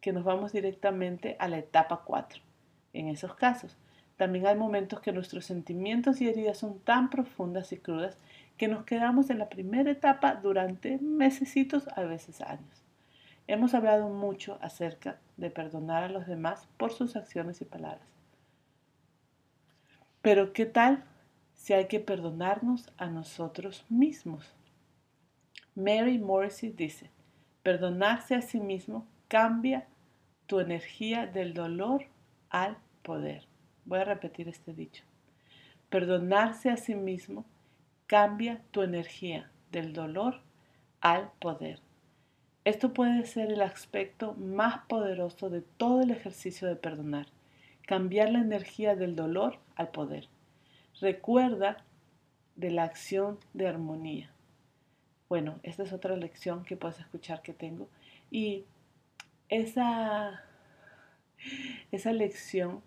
que 0.00 0.12
nos 0.12 0.24
vamos 0.24 0.52
directamente 0.52 1.36
a 1.38 1.48
la 1.48 1.58
etapa 1.58 2.02
4. 2.04 2.40
En 2.94 3.08
esos 3.08 3.34
casos, 3.34 3.76
también 4.16 4.46
hay 4.46 4.56
momentos 4.56 5.00
que 5.00 5.12
nuestros 5.12 5.44
sentimientos 5.44 6.20
y 6.20 6.28
heridas 6.28 6.58
son 6.58 6.78
tan 6.80 7.10
profundas 7.10 7.72
y 7.72 7.78
crudas 7.78 8.16
que 8.56 8.68
nos 8.68 8.84
quedamos 8.84 9.28
en 9.28 9.38
la 9.38 9.50
primera 9.50 9.90
etapa 9.90 10.34
durante 10.34 10.98
mesecitos, 10.98 11.88
a 11.94 12.02
veces 12.02 12.40
años. 12.40 12.82
Hemos 13.46 13.74
hablado 13.74 14.08
mucho 14.08 14.58
acerca 14.62 15.18
de 15.36 15.50
perdonar 15.50 16.02
a 16.02 16.08
los 16.08 16.26
demás 16.26 16.66
por 16.78 16.92
sus 16.92 17.14
acciones 17.14 17.60
y 17.60 17.66
palabras. 17.66 18.08
Pero 20.22 20.52
¿qué 20.52 20.66
tal 20.66 21.04
si 21.54 21.74
hay 21.74 21.86
que 21.86 22.00
perdonarnos 22.00 22.90
a 22.96 23.06
nosotros 23.06 23.84
mismos? 23.88 24.52
Mary 25.74 26.18
Morrissey 26.18 26.70
dice, 26.70 27.10
perdonarse 27.62 28.34
a 28.34 28.40
sí 28.40 28.58
mismo 28.58 29.06
cambia 29.28 29.86
tu 30.46 30.58
energía 30.58 31.26
del 31.26 31.52
dolor 31.52 32.06
al 32.48 32.78
poder. 33.02 33.46
Voy 33.86 34.00
a 34.00 34.04
repetir 34.04 34.48
este 34.48 34.74
dicho. 34.74 35.04
Perdonarse 35.88 36.70
a 36.70 36.76
sí 36.76 36.94
mismo 36.94 37.44
cambia 38.06 38.62
tu 38.70 38.82
energía 38.82 39.50
del 39.72 39.92
dolor 39.92 40.42
al 41.00 41.32
poder. 41.40 41.80
Esto 42.64 42.92
puede 42.92 43.24
ser 43.26 43.50
el 43.50 43.62
aspecto 43.62 44.34
más 44.34 44.84
poderoso 44.86 45.50
de 45.50 45.62
todo 45.62 46.02
el 46.02 46.10
ejercicio 46.10 46.68
de 46.68 46.76
perdonar 46.76 47.26
cambiar 47.86 48.30
la 48.30 48.40
energía 48.40 48.96
del 48.96 49.16
dolor 49.16 49.58
al 49.76 49.88
poder. 49.88 50.28
Recuerda 51.00 51.84
de 52.56 52.70
la 52.70 52.82
acción 52.82 53.38
de 53.54 53.68
armonía. 53.68 54.30
Bueno, 55.28 55.58
esta 55.62 55.84
es 55.84 55.92
otra 55.92 56.16
lección 56.16 56.64
que 56.64 56.76
puedes 56.76 56.98
escuchar 56.98 57.42
que 57.42 57.52
tengo. 57.52 57.88
Y 58.30 58.64
esa, 59.48 60.42
esa 61.92 62.12
lección 62.12 62.82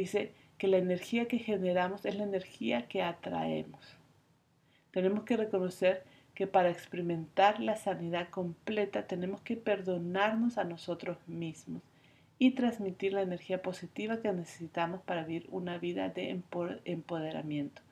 dice 0.00 0.32
que 0.58 0.68
la 0.68 0.78
energía 0.78 1.26
que 1.28 1.38
generamos 1.38 2.04
es 2.04 2.16
la 2.16 2.24
energía 2.24 2.86
que 2.88 3.02
atraemos. 3.02 3.96
Tenemos 4.90 5.24
que 5.24 5.36
reconocer 5.36 6.04
que 6.34 6.46
para 6.46 6.70
experimentar 6.70 7.60
la 7.60 7.76
sanidad 7.76 8.28
completa 8.28 9.06
tenemos 9.06 9.40
que 9.40 9.56
perdonarnos 9.56 10.58
a 10.58 10.64
nosotros 10.64 11.16
mismos 11.28 11.82
y 12.38 12.50
transmitir 12.52 13.12
la 13.12 13.22
energía 13.22 13.62
positiva 13.62 14.20
que 14.20 14.32
necesitamos 14.32 15.00
para 15.02 15.24
vivir 15.24 15.46
una 15.50 15.78
vida 15.78 16.08
de 16.08 16.42
empoderamiento. 16.84 17.82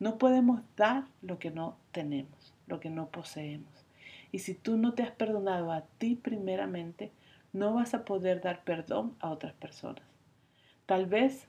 No 0.00 0.18
podemos 0.18 0.60
dar 0.76 1.04
lo 1.22 1.38
que 1.38 1.52
no 1.52 1.76
tenemos, 1.92 2.52
lo 2.66 2.80
que 2.80 2.90
no 2.90 3.08
poseemos. 3.08 3.86
Y 4.32 4.40
si 4.40 4.54
tú 4.54 4.76
no 4.76 4.94
te 4.94 5.04
has 5.04 5.12
perdonado 5.12 5.70
a 5.70 5.82
ti 5.98 6.16
primeramente, 6.16 7.12
no 7.52 7.74
vas 7.74 7.94
a 7.94 8.04
poder 8.04 8.40
dar 8.40 8.64
perdón 8.64 9.14
a 9.20 9.30
otras 9.30 9.52
personas. 9.54 10.13
Tal 10.86 11.06
vez 11.06 11.46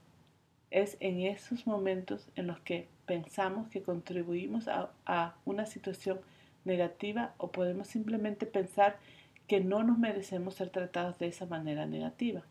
es 0.72 0.96
en 1.02 1.20
esos 1.20 1.68
momentos 1.68 2.30
en 2.36 2.48
los 2.48 2.60
que 2.62 2.88
pensamos 3.06 3.68
que 3.68 3.84
contribuimos 3.84 4.70
a, 4.70 5.36
una 5.44 5.66
situación 5.66 6.22
negativa 6.64 7.34
o 7.38 7.52
podemos 7.52 7.88
simplemente 7.88 8.46
pensar 8.46 8.98
que 9.48 9.60
no 9.60 9.84
nos 9.84 9.98
merecemos 9.98 10.56
ser 10.56 10.70
tratados 10.70 11.20
de 11.20 11.28
esa 11.28 11.46
manera 11.46 11.86
negativa. 11.86 12.44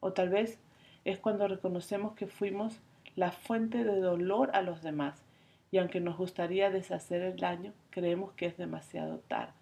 O 0.00 0.12
tal 0.12 0.30
vez 0.30 0.58
es 1.04 1.18
cuando 1.18 1.46
reconocemos 1.46 2.14
que 2.14 2.26
fuimos 2.26 2.80
la 3.16 3.32
fuente 3.32 3.84
de 3.84 4.00
dolor 4.00 4.50
a 4.54 4.62
los 4.62 4.82
demás 4.82 5.22
y 5.70 5.76
aunque 5.76 6.00
nos 6.00 6.16
gustaría 6.16 6.70
deshacer 6.70 7.20
el 7.20 7.36
daño, 7.36 7.72
creemos 7.90 8.32
que 8.32 8.46
es 8.46 8.56
demasiado 8.56 9.18
tarde. 9.28 9.52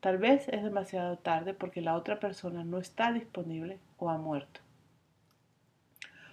Tal 0.00 0.18
vez 0.18 0.48
es 0.48 0.64
demasiado 0.64 1.18
tarde 1.18 1.54
porque 1.54 1.80
la 1.80 1.94
otra 1.94 2.18
persona 2.18 2.64
no 2.64 2.78
está 2.78 3.12
disponible 3.12 3.78
o 3.96 4.10
ha 4.10 4.18
muerto. 4.18 4.60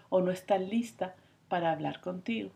O 0.09 0.21
no 0.21 0.31
está 0.31 0.57
lista 0.57 1.15
para 1.47 1.71
hablar 1.71 2.01
contigo. 2.01 2.51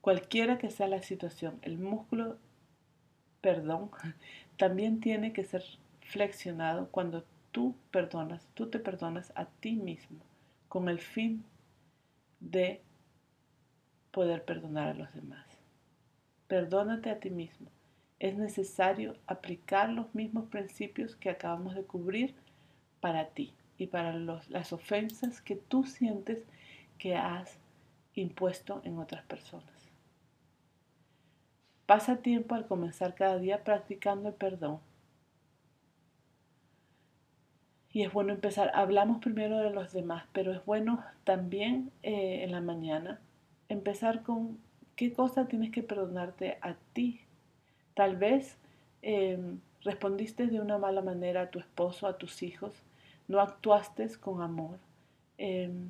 Cualquiera 0.00 0.58
que 0.58 0.70
sea 0.70 0.88
la 0.88 1.02
situación, 1.02 1.58
el 1.62 1.78
músculo, 1.78 2.36
perdón, 3.40 3.90
también 4.56 5.00
tiene 5.00 5.32
que 5.32 5.44
ser 5.44 5.64
flexionado 6.00 6.88
cuando 6.90 7.24
tú 7.52 7.76
perdonas, 7.90 8.46
tú 8.54 8.68
te 8.68 8.78
perdonas 8.78 9.32
a 9.36 9.44
ti 9.44 9.76
mismo 9.76 10.18
con 10.68 10.88
el 10.88 10.98
fin 10.98 11.44
de 12.40 12.80
poder 14.10 14.44
perdonar 14.44 14.88
a 14.88 14.94
los 14.94 15.12
demás. 15.14 15.46
Perdónate 16.48 17.10
a 17.10 17.20
ti 17.20 17.30
mismo. 17.30 17.68
Es 18.18 18.36
necesario 18.36 19.16
aplicar 19.26 19.90
los 19.90 20.14
mismos 20.14 20.46
principios 20.46 21.16
que 21.16 21.30
acabamos 21.30 21.74
de 21.74 21.84
cubrir 21.84 22.34
para 23.00 23.26
ti 23.30 23.52
y 23.78 23.86
para 23.86 24.14
las 24.14 24.72
ofensas 24.72 25.40
que 25.40 25.56
tú 25.56 25.84
sientes 25.84 26.38
que 27.02 27.16
has 27.16 27.58
impuesto 28.14 28.80
en 28.84 28.96
otras 29.00 29.24
personas. 29.24 29.66
Pasa 31.84 32.18
tiempo 32.18 32.54
al 32.54 32.68
comenzar 32.68 33.16
cada 33.16 33.38
día 33.38 33.64
practicando 33.64 34.28
el 34.28 34.36
perdón 34.36 34.78
y 37.92 38.04
es 38.04 38.12
bueno 38.12 38.32
empezar. 38.32 38.70
Hablamos 38.72 39.18
primero 39.20 39.58
de 39.58 39.70
los 39.70 39.92
demás, 39.92 40.26
pero 40.32 40.52
es 40.52 40.64
bueno 40.64 41.02
también 41.24 41.90
eh, 42.04 42.44
en 42.44 42.52
la 42.52 42.60
mañana 42.60 43.18
empezar 43.68 44.22
con 44.22 44.60
qué 44.94 45.12
cosa 45.12 45.48
tienes 45.48 45.72
que 45.72 45.82
perdonarte 45.82 46.56
a 46.60 46.76
ti. 46.92 47.22
Tal 47.94 48.16
vez 48.16 48.58
em, 49.02 49.58
respondiste 49.80 50.46
de 50.46 50.60
una 50.60 50.78
mala 50.78 51.02
manera 51.02 51.42
a 51.42 51.50
tu 51.50 51.58
esposo, 51.58 52.06
a 52.06 52.16
tus 52.16 52.44
hijos, 52.44 52.72
no 53.26 53.40
actuaste 53.40 54.08
con 54.20 54.40
amor, 54.40 54.78
em, 55.36 55.88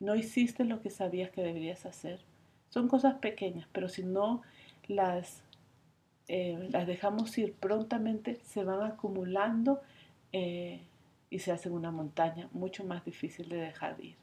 no 0.00 0.14
hiciste 0.14 0.64
lo 0.64 0.80
que 0.80 0.90
sabías 0.90 1.30
que 1.30 1.42
deberías 1.42 1.86
hacer. 1.86 2.20
Son 2.70 2.88
cosas 2.88 3.14
pequeñas, 3.16 3.66
pero 3.72 3.88
si 3.88 4.02
no 4.02 4.42
las, 4.88 5.42
eh, 6.28 6.68
las 6.70 6.86
dejamos 6.86 7.36
ir 7.38 7.54
prontamente, 7.54 8.38
se 8.44 8.64
van 8.64 8.82
acumulando 8.82 9.80
eh, 10.32 10.80
y 11.30 11.38
se 11.38 11.52
hace 11.52 11.70
una 11.70 11.90
montaña 11.90 12.48
mucho 12.52 12.84
más 12.84 13.04
difícil 13.04 13.48
de 13.48 13.56
dejar 13.56 13.96
de 13.96 14.06
ir. 14.06 14.16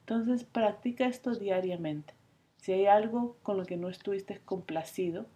Entonces 0.00 0.44
practica 0.44 1.06
esto 1.06 1.34
diariamente. 1.34 2.12
Si 2.58 2.72
hay 2.72 2.86
algo 2.86 3.36
con 3.42 3.56
lo 3.56 3.64
que 3.64 3.76
no 3.76 3.88
estuviste 3.88 4.40
complacido, 4.44 5.26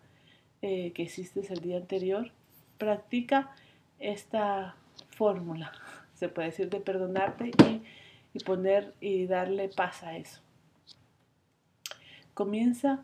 eh, 0.60 0.92
que 0.92 1.04
hiciste 1.04 1.40
el 1.52 1.60
día 1.60 1.76
anterior, 1.76 2.32
practica 2.78 3.50
esta 3.98 4.76
fórmula, 5.10 5.72
se 6.14 6.28
puede 6.28 6.48
decir, 6.48 6.68
de 6.68 6.80
perdonarte 6.80 7.50
y, 7.64 7.82
y 8.32 8.40
poner 8.40 8.94
y 9.00 9.26
darle 9.26 9.68
paz 9.68 10.02
a 10.02 10.16
eso. 10.16 10.40
Comienza 12.34 13.02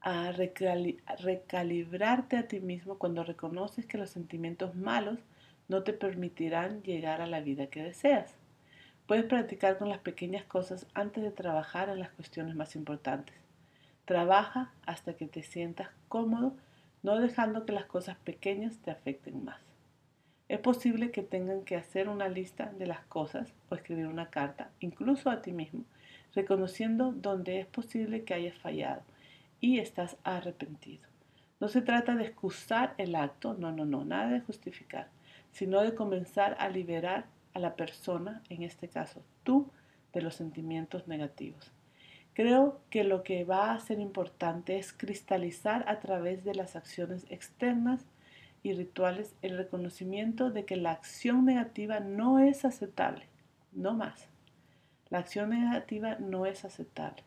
a 0.00 0.32
recalibrarte 0.32 2.36
a 2.36 2.48
ti 2.48 2.60
mismo 2.60 2.98
cuando 2.98 3.24
reconoces 3.24 3.86
que 3.86 3.98
los 3.98 4.10
sentimientos 4.10 4.74
malos 4.74 5.18
no 5.68 5.82
te 5.82 5.92
permitirán 5.92 6.82
llegar 6.82 7.20
a 7.20 7.26
la 7.26 7.40
vida 7.40 7.68
que 7.68 7.82
deseas. 7.82 8.34
Puedes 9.06 9.24
practicar 9.24 9.78
con 9.78 9.88
las 9.88 9.98
pequeñas 9.98 10.44
cosas 10.44 10.86
antes 10.94 11.22
de 11.22 11.30
trabajar 11.30 11.88
en 11.88 11.98
las 11.98 12.10
cuestiones 12.10 12.54
más 12.54 12.76
importantes. 12.76 13.34
Trabaja 14.04 14.72
hasta 14.86 15.14
que 15.14 15.26
te 15.26 15.42
sientas 15.42 15.88
cómodo, 16.08 16.56
no 17.02 17.18
dejando 17.18 17.66
que 17.66 17.72
las 17.72 17.86
cosas 17.86 18.16
pequeñas 18.18 18.78
te 18.78 18.90
afecten 18.90 19.44
más. 19.44 19.69
Es 20.50 20.58
posible 20.58 21.12
que 21.12 21.22
tengan 21.22 21.62
que 21.62 21.76
hacer 21.76 22.08
una 22.08 22.28
lista 22.28 22.72
de 22.76 22.88
las 22.88 23.04
cosas 23.04 23.54
o 23.68 23.76
escribir 23.76 24.08
una 24.08 24.30
carta, 24.30 24.72
incluso 24.80 25.30
a 25.30 25.42
ti 25.42 25.52
mismo, 25.52 25.84
reconociendo 26.34 27.12
donde 27.12 27.60
es 27.60 27.66
posible 27.66 28.24
que 28.24 28.34
hayas 28.34 28.58
fallado. 28.58 29.02
y 29.60 29.78
estás 29.78 30.16
arrepentido. 30.24 31.06
No 31.60 31.68
se 31.68 31.82
trata 31.82 32.16
de 32.16 32.24
excusar 32.24 32.94
el 32.98 33.14
acto, 33.14 33.54
no, 33.54 33.70
no, 33.70 33.84
no, 33.84 34.04
nada 34.04 34.30
de 34.30 34.40
justificar, 34.40 35.06
sino 35.52 35.82
de 35.82 35.94
comenzar 35.94 36.56
a 36.58 36.68
liberar 36.68 37.26
a 37.54 37.60
la 37.60 37.76
persona, 37.76 38.42
en 38.48 38.64
este 38.64 38.88
caso 38.88 39.22
tú, 39.44 39.70
de 40.12 40.20
los 40.20 40.34
sentimientos 40.34 41.06
negativos. 41.06 41.70
Creo 42.34 42.80
que 42.90 43.04
lo 43.04 43.22
que 43.22 43.44
va 43.44 43.72
a 43.72 43.78
ser 43.78 44.00
importante 44.00 44.78
es 44.78 44.92
cristalizar 44.92 45.88
a 45.88 46.00
través 46.00 46.42
de 46.42 46.56
las 46.56 46.74
acciones 46.74 47.24
externas 47.30 48.04
y 48.62 48.72
rituales 48.72 49.34
el 49.42 49.56
reconocimiento 49.56 50.50
de 50.50 50.64
que 50.64 50.76
la 50.76 50.92
acción 50.92 51.44
negativa 51.44 52.00
no 52.00 52.38
es 52.38 52.64
aceptable, 52.64 53.26
no 53.72 53.94
más. 53.94 54.28
La 55.08 55.18
acción 55.18 55.50
negativa 55.50 56.16
no 56.20 56.46
es 56.46 56.64
aceptable 56.64 57.24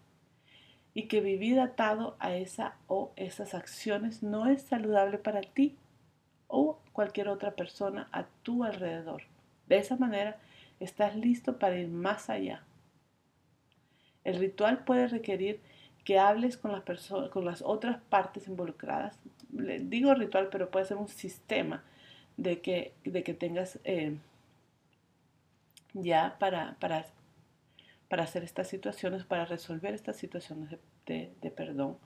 y 0.94 1.08
que 1.08 1.22
vivir 1.22 1.60
atado 1.60 2.16
a 2.20 2.36
esa 2.36 2.76
o 2.88 3.12
esas 3.16 3.54
acciones 3.54 4.22
no 4.22 4.48
es 4.48 4.62
saludable 4.62 5.18
para 5.18 5.42
ti 5.42 5.76
o 6.48 6.80
cualquier 6.92 7.30
otra 7.30 7.52
persona 7.52 8.08
a 8.12 8.26
tu 8.44 8.64
alrededor. 8.64 9.24
De 9.68 9.78
esa 9.78 9.96
manera 9.98 10.38
estás 10.80 11.16
listo 11.16 11.58
para 11.58 11.78
ir 11.78 11.88
más 11.88 12.30
allá. 12.30 12.64
El 14.24 14.38
ritual 14.38 14.84
puede 14.84 15.08
requerir 15.08 15.60
que 16.04 16.20
hables 16.20 16.58
con 16.58 16.72
las, 16.72 16.84
con 17.32 17.46
las 17.46 17.62
otras 17.62 18.02
partes 18.10 18.48
involucradas. 18.48 19.18
Digo 19.50 20.14
ritual, 20.14 20.50
pero 20.52 20.70
puede 20.70 20.86
ser 20.86 20.98
un 20.98 21.08
sistema 21.08 21.84
de 22.38 22.62
que, 22.62 22.94
de 23.04 23.24
que 23.24 23.34
tengas 23.34 23.80
eh, 23.84 24.18
ya 25.94 26.36
para, 26.40 26.76
para 26.80 27.06
para 28.14 28.26
hacer 28.26 28.44
estas 28.44 28.68
situaciones, 28.68 29.24
para 29.24 29.46
resolver 29.46 29.96
estas 29.96 30.18
situaciones 30.18 30.78
de, 31.08 31.52
perdón. 31.56 31.98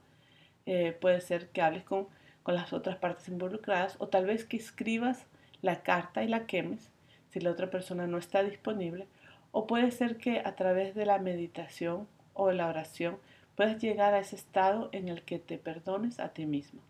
Eh, 0.64 0.96
puede 0.98 1.20
ser 1.20 1.50
que 1.50 1.60
hables 1.60 1.84
con, 1.84 2.08
con 2.42 2.54
las 2.54 2.72
otras 2.72 2.96
partes 2.96 3.28
involucradas 3.28 3.96
o 3.98 4.08
tal 4.08 4.24
vez 4.24 4.46
que 4.46 4.56
escribas 4.56 5.26
la 5.60 5.82
carta 5.82 6.22
y 6.24 6.28
la 6.28 6.46
quemes 6.46 6.88
si 7.28 7.40
la 7.40 7.50
otra 7.50 7.68
persona 7.68 8.06
no 8.06 8.16
está 8.16 8.42
disponible. 8.42 9.06
O 9.52 9.66
puede 9.66 9.90
ser 9.90 10.16
que 10.16 10.40
a 10.40 10.56
través 10.56 10.94
de 10.94 11.04
la 11.04 11.18
meditación 11.18 12.08
o 12.32 12.52
la 12.52 12.68
oración 12.68 13.18
puedas 13.58 13.82
llegar 13.82 14.14
a 14.14 14.20
ese 14.20 14.36
estado 14.36 14.88
en 14.92 15.08
el 15.08 15.22
que 15.22 15.40
te 15.40 15.58
perdones 15.58 16.20
a 16.20 16.28
ti 16.28 16.46
mismo. 16.46 16.80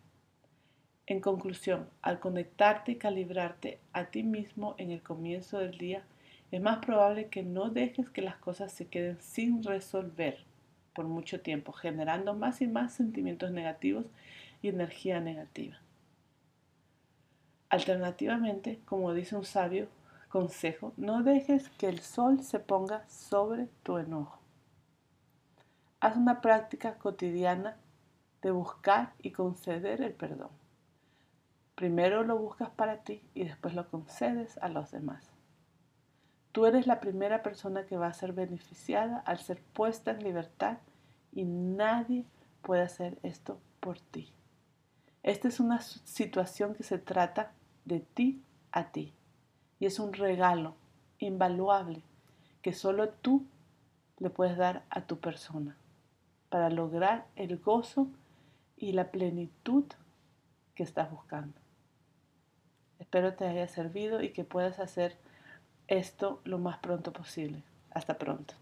En 1.06 1.22
conclusión, 1.22 1.88
al 2.02 2.20
conectarte 2.20 2.92
y 2.92 2.96
calibrarte 2.96 3.78
a 3.94 4.10
ti 4.10 4.22
mismo 4.22 4.74
en 4.76 4.90
el 4.90 5.02
comienzo 5.02 5.60
del 5.60 5.78
día, 5.78 6.02
es 6.50 6.60
más 6.60 6.84
probable 6.84 7.28
que 7.28 7.42
no 7.42 7.70
dejes 7.70 8.10
que 8.10 8.20
las 8.20 8.36
cosas 8.36 8.70
se 8.70 8.86
queden 8.86 9.18
sin 9.18 9.62
resolver 9.62 10.44
por 10.92 11.06
mucho 11.06 11.40
tiempo, 11.40 11.72
generando 11.72 12.34
más 12.34 12.60
y 12.60 12.66
más 12.66 12.92
sentimientos 12.92 13.50
negativos 13.50 14.04
y 14.60 14.68
energía 14.68 15.20
negativa. 15.20 15.78
Alternativamente, 17.70 18.78
como 18.84 19.14
dice 19.14 19.36
un 19.36 19.46
sabio 19.46 19.88
consejo, 20.28 20.92
no 20.98 21.22
dejes 21.22 21.70
que 21.78 21.88
el 21.88 22.00
sol 22.00 22.42
se 22.42 22.60
ponga 22.60 23.08
sobre 23.08 23.68
tu 23.82 23.96
enojo. 23.96 24.37
Haz 26.00 26.16
una 26.16 26.40
práctica 26.40 26.94
cotidiana 26.94 27.76
de 28.40 28.52
buscar 28.52 29.14
y 29.18 29.32
conceder 29.32 30.00
el 30.00 30.12
perdón. 30.12 30.50
Primero 31.74 32.22
lo 32.22 32.38
buscas 32.38 32.70
para 32.70 32.98
ti 32.98 33.20
y 33.34 33.42
después 33.42 33.74
lo 33.74 33.90
concedes 33.90 34.58
a 34.58 34.68
los 34.68 34.92
demás. 34.92 35.28
Tú 36.52 36.66
eres 36.66 36.86
la 36.86 37.00
primera 37.00 37.42
persona 37.42 37.84
que 37.84 37.96
va 37.96 38.06
a 38.06 38.12
ser 38.12 38.32
beneficiada 38.32 39.18
al 39.26 39.40
ser 39.40 39.60
puesta 39.60 40.12
en 40.12 40.22
libertad 40.22 40.78
y 41.32 41.44
nadie 41.44 42.24
puede 42.62 42.82
hacer 42.82 43.18
esto 43.24 43.58
por 43.80 43.98
ti. 43.98 44.32
Esta 45.24 45.48
es 45.48 45.58
una 45.58 45.80
situación 45.80 46.76
que 46.76 46.84
se 46.84 46.98
trata 46.98 47.50
de 47.84 47.98
ti 47.98 48.40
a 48.70 48.92
ti 48.92 49.14
y 49.80 49.86
es 49.86 49.98
un 49.98 50.12
regalo 50.12 50.76
invaluable 51.18 52.02
que 52.62 52.72
solo 52.72 53.08
tú 53.08 53.44
le 54.18 54.30
puedes 54.30 54.56
dar 54.56 54.84
a 54.90 55.00
tu 55.00 55.18
persona 55.18 55.76
para 56.48 56.70
lograr 56.70 57.26
el 57.36 57.58
gozo 57.58 58.08
y 58.76 58.92
la 58.92 59.10
plenitud 59.10 59.84
que 60.74 60.82
estás 60.82 61.10
buscando. 61.10 61.58
Espero 62.98 63.34
te 63.34 63.46
haya 63.46 63.68
servido 63.68 64.22
y 64.22 64.30
que 64.30 64.44
puedas 64.44 64.78
hacer 64.78 65.16
esto 65.86 66.40
lo 66.44 66.58
más 66.58 66.78
pronto 66.78 67.12
posible. 67.12 67.62
Hasta 67.90 68.18
pronto. 68.18 68.54